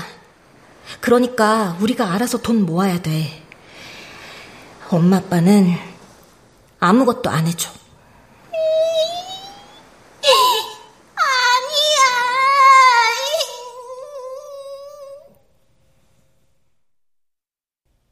그러니까 1.00 1.76
우리가 1.82 2.14
알아서 2.14 2.38
돈 2.38 2.68
모아야 2.68 3.02
돼. 3.02 3.44
엄마 4.92 5.18
아빠는 5.18 5.76
아무것도 6.80 7.32
안 7.32 7.48
해줘. 7.48 7.72
아니야. 11.16 12.02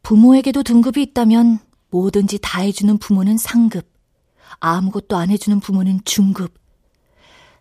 부모에게도 0.01 0.64
등급이 0.64 1.03
있다면 1.03 1.69
뭐든지 1.90 2.40
다 2.42 2.62
해주는 2.62 2.98
부모는 2.98 3.38
상급, 3.38 3.92
아무것도 4.60 5.18
안 5.18 5.30
해주는 5.30 5.60
부모는 5.60 6.02
중급, 6.06 6.54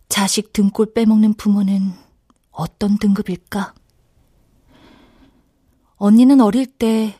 자식 0.09 0.53
등골 0.53 0.95
빼먹는 0.95 1.35
부모는 1.35 1.93
어떤 2.51 2.99
등급일까? 2.99 3.74
언니는 5.97 6.41
어릴 6.41 6.66
때 6.66 7.18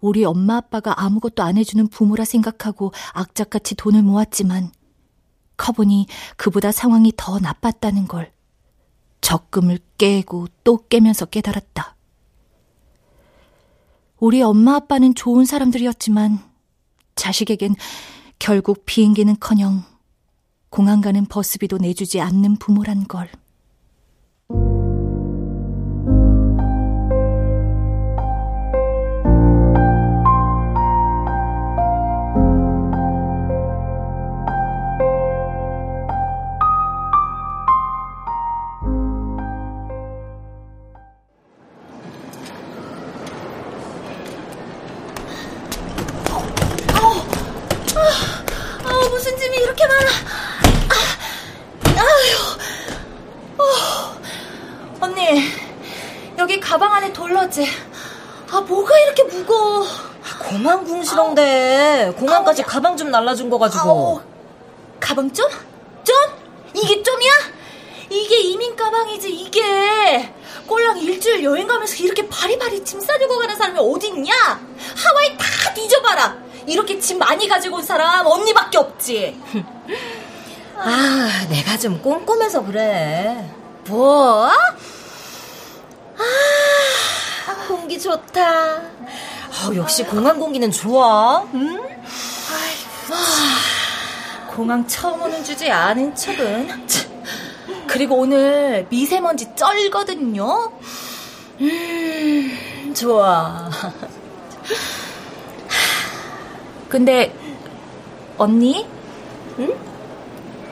우리 0.00 0.24
엄마 0.24 0.56
아빠가 0.56 1.02
아무것도 1.02 1.42
안 1.42 1.56
해주는 1.56 1.88
부모라 1.88 2.24
생각하고 2.24 2.92
악착같이 3.12 3.74
돈을 3.74 4.02
모았지만 4.02 4.70
커보니 5.56 6.06
그보다 6.36 6.70
상황이 6.70 7.12
더 7.16 7.38
나빴다는 7.40 8.06
걸 8.06 8.32
적금을 9.20 9.80
깨고 9.98 10.46
또 10.62 10.86
깨면서 10.88 11.26
깨달았다. 11.26 11.96
우리 14.20 14.42
엄마 14.42 14.76
아빠는 14.76 15.14
좋은 15.14 15.44
사람들이었지만 15.44 16.47
자식에겐 17.18 17.74
결국 18.38 18.86
비행기는 18.86 19.36
커녕 19.40 19.82
공항 20.70 21.00
가는 21.00 21.26
버스비도 21.26 21.78
내주지 21.78 22.20
않는 22.20 22.56
부모란 22.56 23.06
걸. 23.06 23.28
공항까지 62.38 62.62
가방 62.62 62.96
좀 62.96 63.10
날라준 63.10 63.50
거 63.50 63.58
가지고. 63.58 63.88
아우, 63.88 64.20
가방 65.00 65.32
좀? 65.32 65.48
좀? 66.04 66.14
이게 66.74 67.02
좀이야? 67.02 67.32
이게 68.10 68.36
이민 68.40 68.76
가방이지 68.76 69.30
이게. 69.30 70.32
꼴랑 70.66 70.98
일주일 70.98 71.42
여행 71.44 71.66
가면서 71.66 71.96
이렇게 71.96 72.28
바리바리 72.28 72.84
짐 72.84 73.00
싸들고 73.00 73.38
가는 73.38 73.56
사람이 73.56 73.78
어딨냐? 73.78 74.34
하와이 74.34 75.38
다 75.38 75.72
뒤져봐라. 75.74 76.36
이렇게 76.66 76.98
짐 76.98 77.18
많이 77.18 77.48
가지고 77.48 77.76
온 77.76 77.82
사람 77.82 78.26
언니밖에 78.26 78.78
없지. 78.78 79.40
아, 80.76 81.46
내가 81.48 81.78
좀 81.78 82.00
꼼꼼해서 82.02 82.62
그래. 82.64 83.50
뭐? 83.88 84.48
아, 84.48 84.52
공기 87.66 87.98
좋다. 87.98 88.42
아, 88.44 89.70
역시 89.74 90.04
공항 90.04 90.38
공기는 90.38 90.70
좋아. 90.70 91.42
응? 91.54 91.98
공항 94.48 94.86
처음 94.86 95.22
오는 95.22 95.42
주제 95.44 95.70
아는 95.70 96.14
척은. 96.14 96.68
그리고 97.86 98.16
오늘 98.16 98.86
미세먼지 98.90 99.54
쩔거든요. 99.54 100.72
음, 101.60 102.94
좋아. 102.94 103.70
근데 106.88 107.34
언니? 108.36 108.86
응? 109.58 109.74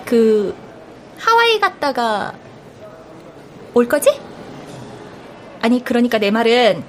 그 0.05 0.55
하와이 1.19 1.59
갔다가 1.59 2.33
올 3.75 3.89
거지? 3.89 4.21
아니 5.61 5.83
그러니까 5.85 6.19
내 6.19 6.31
말은 6.31 6.85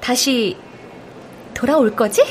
다시 0.00 0.56
돌아올 1.54 1.96
거지? 1.96 2.22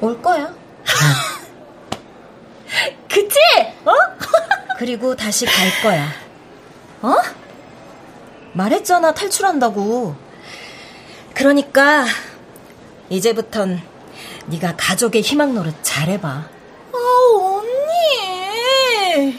올 0.00 0.20
거야. 0.20 0.52
그치? 3.08 3.38
어? 3.84 3.92
그리고 4.78 5.16
다시 5.16 5.46
갈 5.46 5.70
거야. 5.82 6.08
어? 7.02 7.14
말했잖아, 8.52 9.14
탈출한다고. 9.14 10.14
그러니까 11.34 12.04
이제부턴 13.08 13.80
네가 14.46 14.74
가족의 14.76 15.22
희망 15.22 15.54
노릇 15.54 15.74
잘해봐. 15.82 16.28
아, 16.28 16.48
언니. 17.42 19.38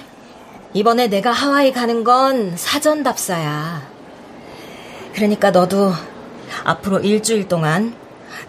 이번에 0.74 1.08
내가 1.08 1.32
하와이 1.32 1.72
가는 1.72 2.04
건 2.04 2.56
사전 2.56 3.04
답사야. 3.04 3.88
그러니까 5.14 5.52
너도 5.52 5.94
앞으로 6.64 7.00
일주일 7.00 7.48
동안 7.48 7.96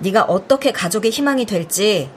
네가 0.00 0.22
어떻게 0.24 0.72
가족의 0.72 1.10
희망이 1.10 1.46
될지 1.46 2.10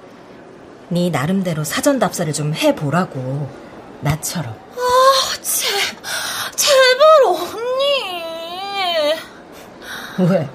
네 0.90 1.10
나름대로 1.10 1.64
사전 1.64 2.00
답사를 2.00 2.32
좀 2.34 2.54
해보라고. 2.54 3.50
나처럼. 4.02 4.54
아 4.54 5.42
제, 5.42 5.68
제발 6.56 7.08
언니. 7.26 9.14
왜? 10.30 10.50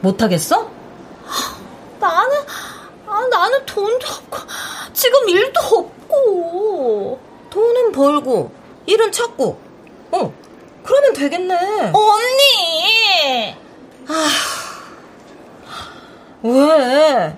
못하겠어? 0.00 0.70
나는 2.00 2.36
아, 3.06 3.26
나는 3.30 3.64
돈도 3.66 4.06
없고 4.06 4.38
지금 4.92 5.28
일도 5.28 5.60
없고. 5.60 7.20
돈은 7.50 7.92
벌고 7.92 8.52
일은 8.86 9.12
찾고. 9.12 9.60
어 10.12 10.34
그러면 10.84 11.12
되겠네. 11.12 11.54
언니! 11.92 13.54
아 14.08 14.28
왜? 16.42 17.36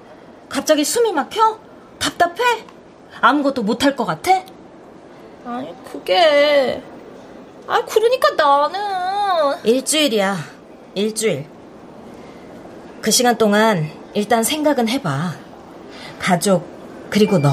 갑자기 0.48 0.84
숨이 0.84 1.12
막혀? 1.12 1.58
답답해? 1.98 2.64
아무것도 3.20 3.62
못할 3.62 3.96
것 3.96 4.04
같아? 4.04 4.42
아니, 5.44 5.74
그게. 5.84 6.82
아, 7.66 7.84
그러니까 7.84 8.30
나는. 8.36 9.58
일주일이야. 9.64 10.36
일주일. 10.94 11.46
그 13.00 13.10
시간 13.10 13.36
동안 13.36 13.90
일단 14.14 14.42
생각은 14.42 14.88
해봐. 14.88 15.34
가족, 16.18 16.66
그리고 17.10 17.38
너. 17.38 17.50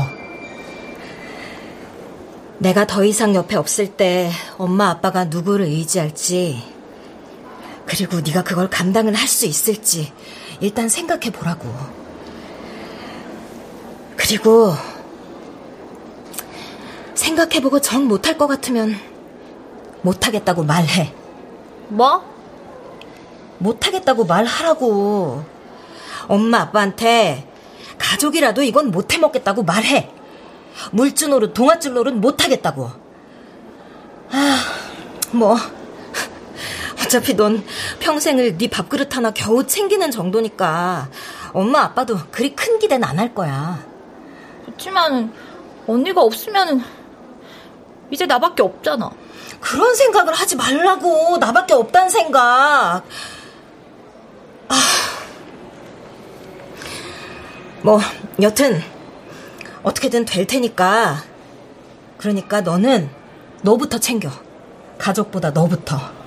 내가 2.60 2.86
더 2.86 3.04
이상 3.04 3.34
옆에 3.36 3.56
없을 3.58 3.88
때 3.88 4.30
엄마 4.58 4.90
아빠가 4.90 5.26
누구를 5.26 5.66
의지할지, 5.66 6.62
그리고 7.88 8.22
네가 8.22 8.44
그걸 8.44 8.70
감당을 8.70 9.16
할 9.16 9.28
수 9.28 9.48
있을지 9.48 10.14
일단 10.62 10.88
생각해 10.88 11.32
보라고. 11.32 11.68
그리고 14.16 14.74
생각해 17.16 17.62
보고 17.62 17.82
정 17.82 18.06
못할 18.06 18.38
것 18.38 18.48
같으면 18.48 18.96
못하겠다고 20.04 20.64
말해. 20.64 21.14
뭐? 21.90 22.24
못하겠다고 23.58 24.26
말하라고. 24.26 25.44
엄마 26.28 26.60
아빠한테 26.62 27.48
가족이라도 27.98 28.64
이건 28.64 28.92
못해 28.92 29.18
먹겠다고 29.18 29.64
말해. 29.64 30.12
물주 30.92 31.28
노릇, 31.28 31.54
동아줄 31.54 31.94
노릇 31.94 32.14
못하겠다고. 32.14 32.90
아, 34.32 34.58
뭐 35.32 35.58
어차피 37.12 37.34
넌 37.36 37.62
평생을 38.00 38.58
네 38.58 38.70
밥그릇 38.70 39.18
하나 39.18 39.32
겨우 39.32 39.68
챙기는 39.68 40.10
정도니까 40.12 41.10
엄마 41.52 41.82
아빠도 41.82 42.18
그리 42.32 42.56
큰 42.56 42.80
기대는 42.80 43.06
안 43.06 43.20
할 43.20 43.36
거야. 43.36 43.84
그렇지만은 44.64 45.34
언니가 45.88 46.22
없으면은 46.22 46.82
이제 48.12 48.26
나밖에 48.26 48.64
없잖아. 48.64 49.12
그런 49.60 49.94
생각을 49.94 50.34
하지 50.34 50.56
말라고. 50.56 51.38
나밖에 51.38 51.74
없단 51.74 52.10
생각. 52.10 53.04
아. 54.70 54.76
뭐 57.82 58.00
여튼 58.42 58.82
어떻게든 59.84 60.24
될 60.24 60.48
테니까. 60.48 61.24
그러니까 62.18 62.62
너는 62.62 63.10
너부터 63.64 63.98
챙겨. 64.00 64.30
가족보다 64.98 65.50
너부터. 65.52 66.21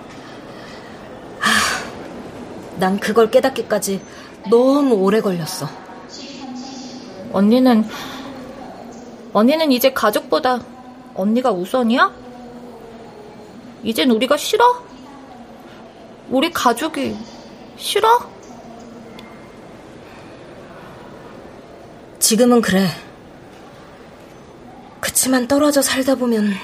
난 2.78 2.98
그걸 2.98 3.30
깨닫기까지 3.30 4.00
너무 4.50 4.94
오래 4.96 5.20
걸렸어. 5.20 5.68
언니는, 7.32 7.84
언니는 9.32 9.72
이제 9.72 9.92
가족보다 9.92 10.60
언니가 11.14 11.50
우선이야? 11.50 12.12
이젠 13.82 14.10
우리가 14.10 14.36
싫어? 14.36 14.82
우리 16.30 16.50
가족이 16.52 17.16
싫어? 17.76 18.34
지금은 22.18 22.62
그래. 22.62 22.88
그치만 25.00 25.46
떨어져 25.46 25.82
살다 25.82 26.14
보면 26.14 26.54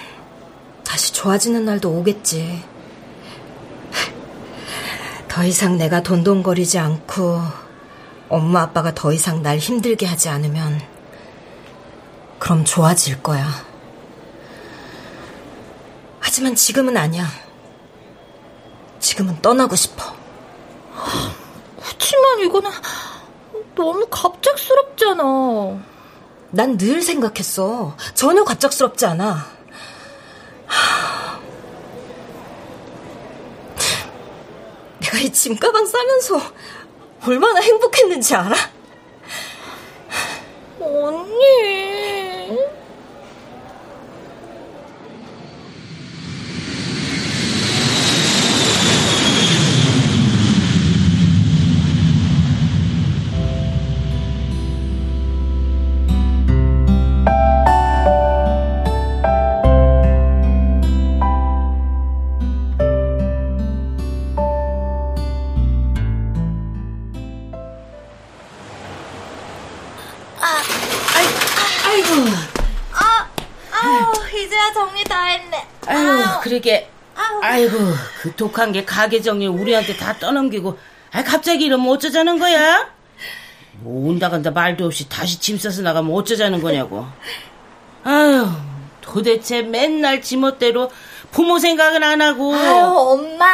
다시 0.82 1.12
좋아지는 1.12 1.66
날도 1.66 1.90
오겠지. 1.90 2.62
더 5.30 5.44
이상 5.44 5.78
내가 5.78 6.02
돈돈거리지 6.02 6.80
않고 6.80 7.40
엄마 8.28 8.62
아빠가 8.62 8.92
더 8.92 9.12
이상 9.12 9.42
날 9.42 9.58
힘들게 9.58 10.04
하지 10.04 10.28
않으면 10.28 10.80
그럼 12.40 12.64
좋아질 12.64 13.22
거야. 13.22 13.48
하지만 16.18 16.56
지금은 16.56 16.96
아니야. 16.96 17.26
지금은 18.98 19.40
떠나고 19.40 19.76
싶어. 19.76 20.14
그치만 21.80 22.40
이거는 22.40 22.68
너무 23.76 24.06
갑작스럽잖아. 24.10 25.22
난 26.50 26.76
늘 26.76 27.02
생각했어. 27.02 27.96
전혀 28.14 28.42
갑작스럽지 28.42 29.06
않아. 29.06 29.46
내가 35.10 35.18
이 35.18 35.32
짐가방 35.32 35.86
싸면서 35.86 36.40
얼마나 37.26 37.60
행복했는지 37.60 38.34
알아? 38.34 38.56
언니. 40.80 42.58
이제야 74.32 74.72
정리 74.72 75.04
다 75.04 75.24
했네. 75.24 75.66
아유, 75.86 76.40
그러게. 76.42 76.90
아이고, 77.42 77.76
그 78.22 78.34
독한 78.34 78.72
게 78.72 78.84
가게 78.84 79.20
정리 79.20 79.46
우리한테 79.46 79.96
다 79.96 80.18
떠넘기고, 80.18 80.78
아 81.12 81.22
갑자기 81.22 81.66
이러면 81.66 81.88
어쩌자는 81.90 82.38
거야? 82.38 82.90
뭐 83.80 84.08
온다 84.08 84.28
간다 84.28 84.50
말도 84.50 84.86
없이 84.86 85.08
다시 85.08 85.40
짐 85.40 85.58
싸서 85.58 85.82
나가면 85.82 86.14
어쩌자는 86.14 86.60
거냐고. 86.62 87.06
아유, 88.04 88.48
도대체 89.00 89.62
맨날 89.62 90.22
지멋대로 90.22 90.90
부모 91.30 91.58
생각은 91.58 92.02
안 92.02 92.20
하고. 92.20 92.54
아유, 92.54 92.84
엄마. 92.86 93.46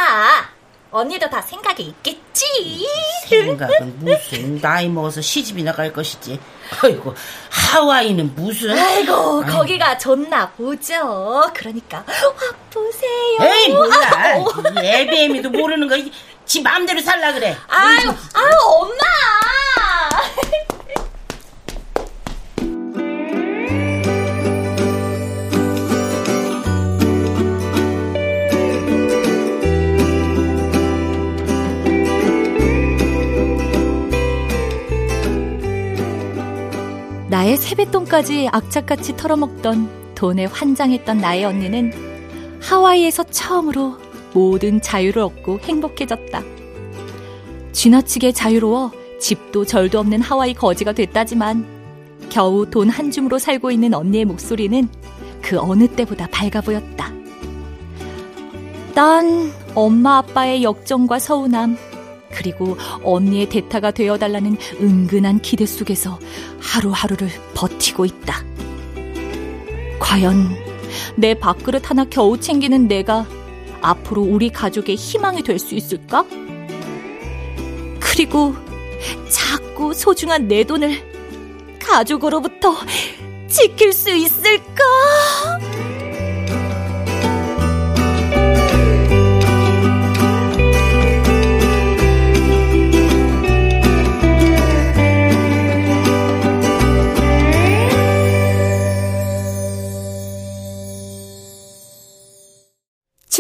언니도 0.91 1.29
다 1.29 1.43
생각이 1.43 1.83
있겠지. 1.83 2.87
생각은 3.29 3.99
무슨 3.99 4.61
나이 4.61 4.89
먹어서 4.89 5.21
시집이나 5.21 5.73
갈 5.73 5.93
것이지. 5.93 6.41
아이고 6.83 7.15
하와이는 7.51 8.35
무슨? 8.35 8.79
아이고 8.79 9.45
거기가 9.45 9.97
좋나 9.99 10.49
보죠. 10.51 11.51
그러니까 11.55 12.05
확 12.07 12.71
보세요. 12.71 13.39
에이 13.41 13.69
몰라. 13.69 14.37
애비애미도 14.83 15.51
모르는 15.51 15.89
거. 15.89 15.97
지 16.45 16.63
마음대로 16.63 17.01
살라 17.01 17.33
그래. 17.33 17.57
아유 17.69 18.09
아유 18.35 18.51
엄마. 18.67 19.05
나의 37.29 37.57
세뱃돈까지 37.57 38.49
악착같이 38.53 39.17
털어먹던 39.17 40.15
돈에 40.15 40.45
환장했던 40.47 41.19
나의 41.19 41.45
언니는 41.45 41.93
하와이에서 42.63 43.25
처음으로 43.25 43.99
모든 44.33 44.81
자유를 44.81 45.23
얻고 45.23 45.61
행복해졌다. 45.61 46.43
지나치게 47.73 48.33
자유로워 48.33 48.93
집도 49.21 49.65
절도 49.65 49.99
없는 49.99 50.21
하와이 50.21 50.55
거지가 50.55 50.93
됐다지만 50.93 51.67
겨우 52.31 52.69
돈 52.69 52.89
한 52.91 53.11
줌으로 53.11 53.39
살고 53.39 53.71
있는 53.71 53.95
언니의 53.95 54.25
목소리는 54.25 54.89
그 55.43 55.59
어느 55.59 55.89
때보다 55.89 56.29
밝아 56.31 56.61
보였다. 56.61 57.13
난 58.95 59.53
엄마 59.75 60.19
아빠의 60.19 60.63
역정과 60.63 61.19
서운함, 61.19 61.77
그리고 62.31 62.77
언니의 63.03 63.49
대타가 63.49 63.91
되어달라는 63.91 64.57
은근한 64.81 65.41
기대 65.41 65.67
속에서 65.67 66.19
하루하루를 66.61 67.29
버티고 67.55 68.05
있다. 68.05 68.45
과연 69.99 70.57
내 71.17 71.35
밥그릇 71.35 71.89
하나 71.91 72.05
겨우 72.05 72.39
챙기는 72.39 72.89
내가 72.89 73.27
앞으로 73.81 74.23
우리 74.23 74.51
가족의 74.51 74.97
희망이 74.97 75.43
될 75.43 75.59
수 75.59 75.75
있을까? 75.75 76.25
그리고 78.01 78.55
자꾸 79.29 79.93
소중한 79.95 80.49
내 80.49 80.65
돈을 80.65 81.79
가족으로부터 81.81 82.75
지킬 83.49 83.93
수 83.93 84.11
있을까? 84.11 84.83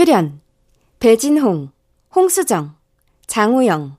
출연 0.07 0.41
배진홍, 1.01 1.73
홍수정, 2.15 2.77
장우영, 3.27 3.97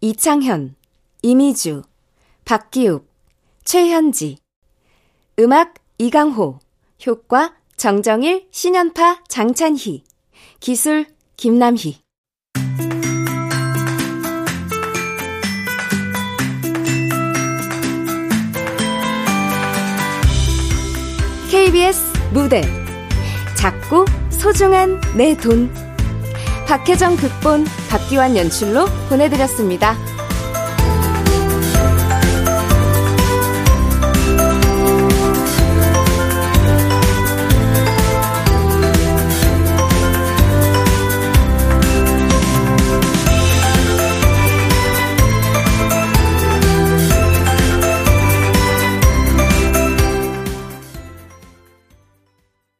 이창현, 0.00 0.76
이미주, 1.22 1.82
박기욱, 2.44 3.10
최현지. 3.64 4.38
음악 5.40 5.74
이강호 5.98 6.60
효과 7.04 7.56
정정일, 7.76 8.46
신연파 8.52 9.24
장찬희 9.26 10.04
기술 10.60 11.06
김남희. 11.36 11.98
KBS 21.50 22.02
무대 22.32 22.62
작고 23.56 24.19
소중한 24.40 24.98
내 25.14 25.36
돈. 25.36 25.70
박혜정 26.66 27.16
극본, 27.16 27.66
박기환 27.90 28.38
연출로 28.38 28.86
보내드렸습니다. 29.10 29.94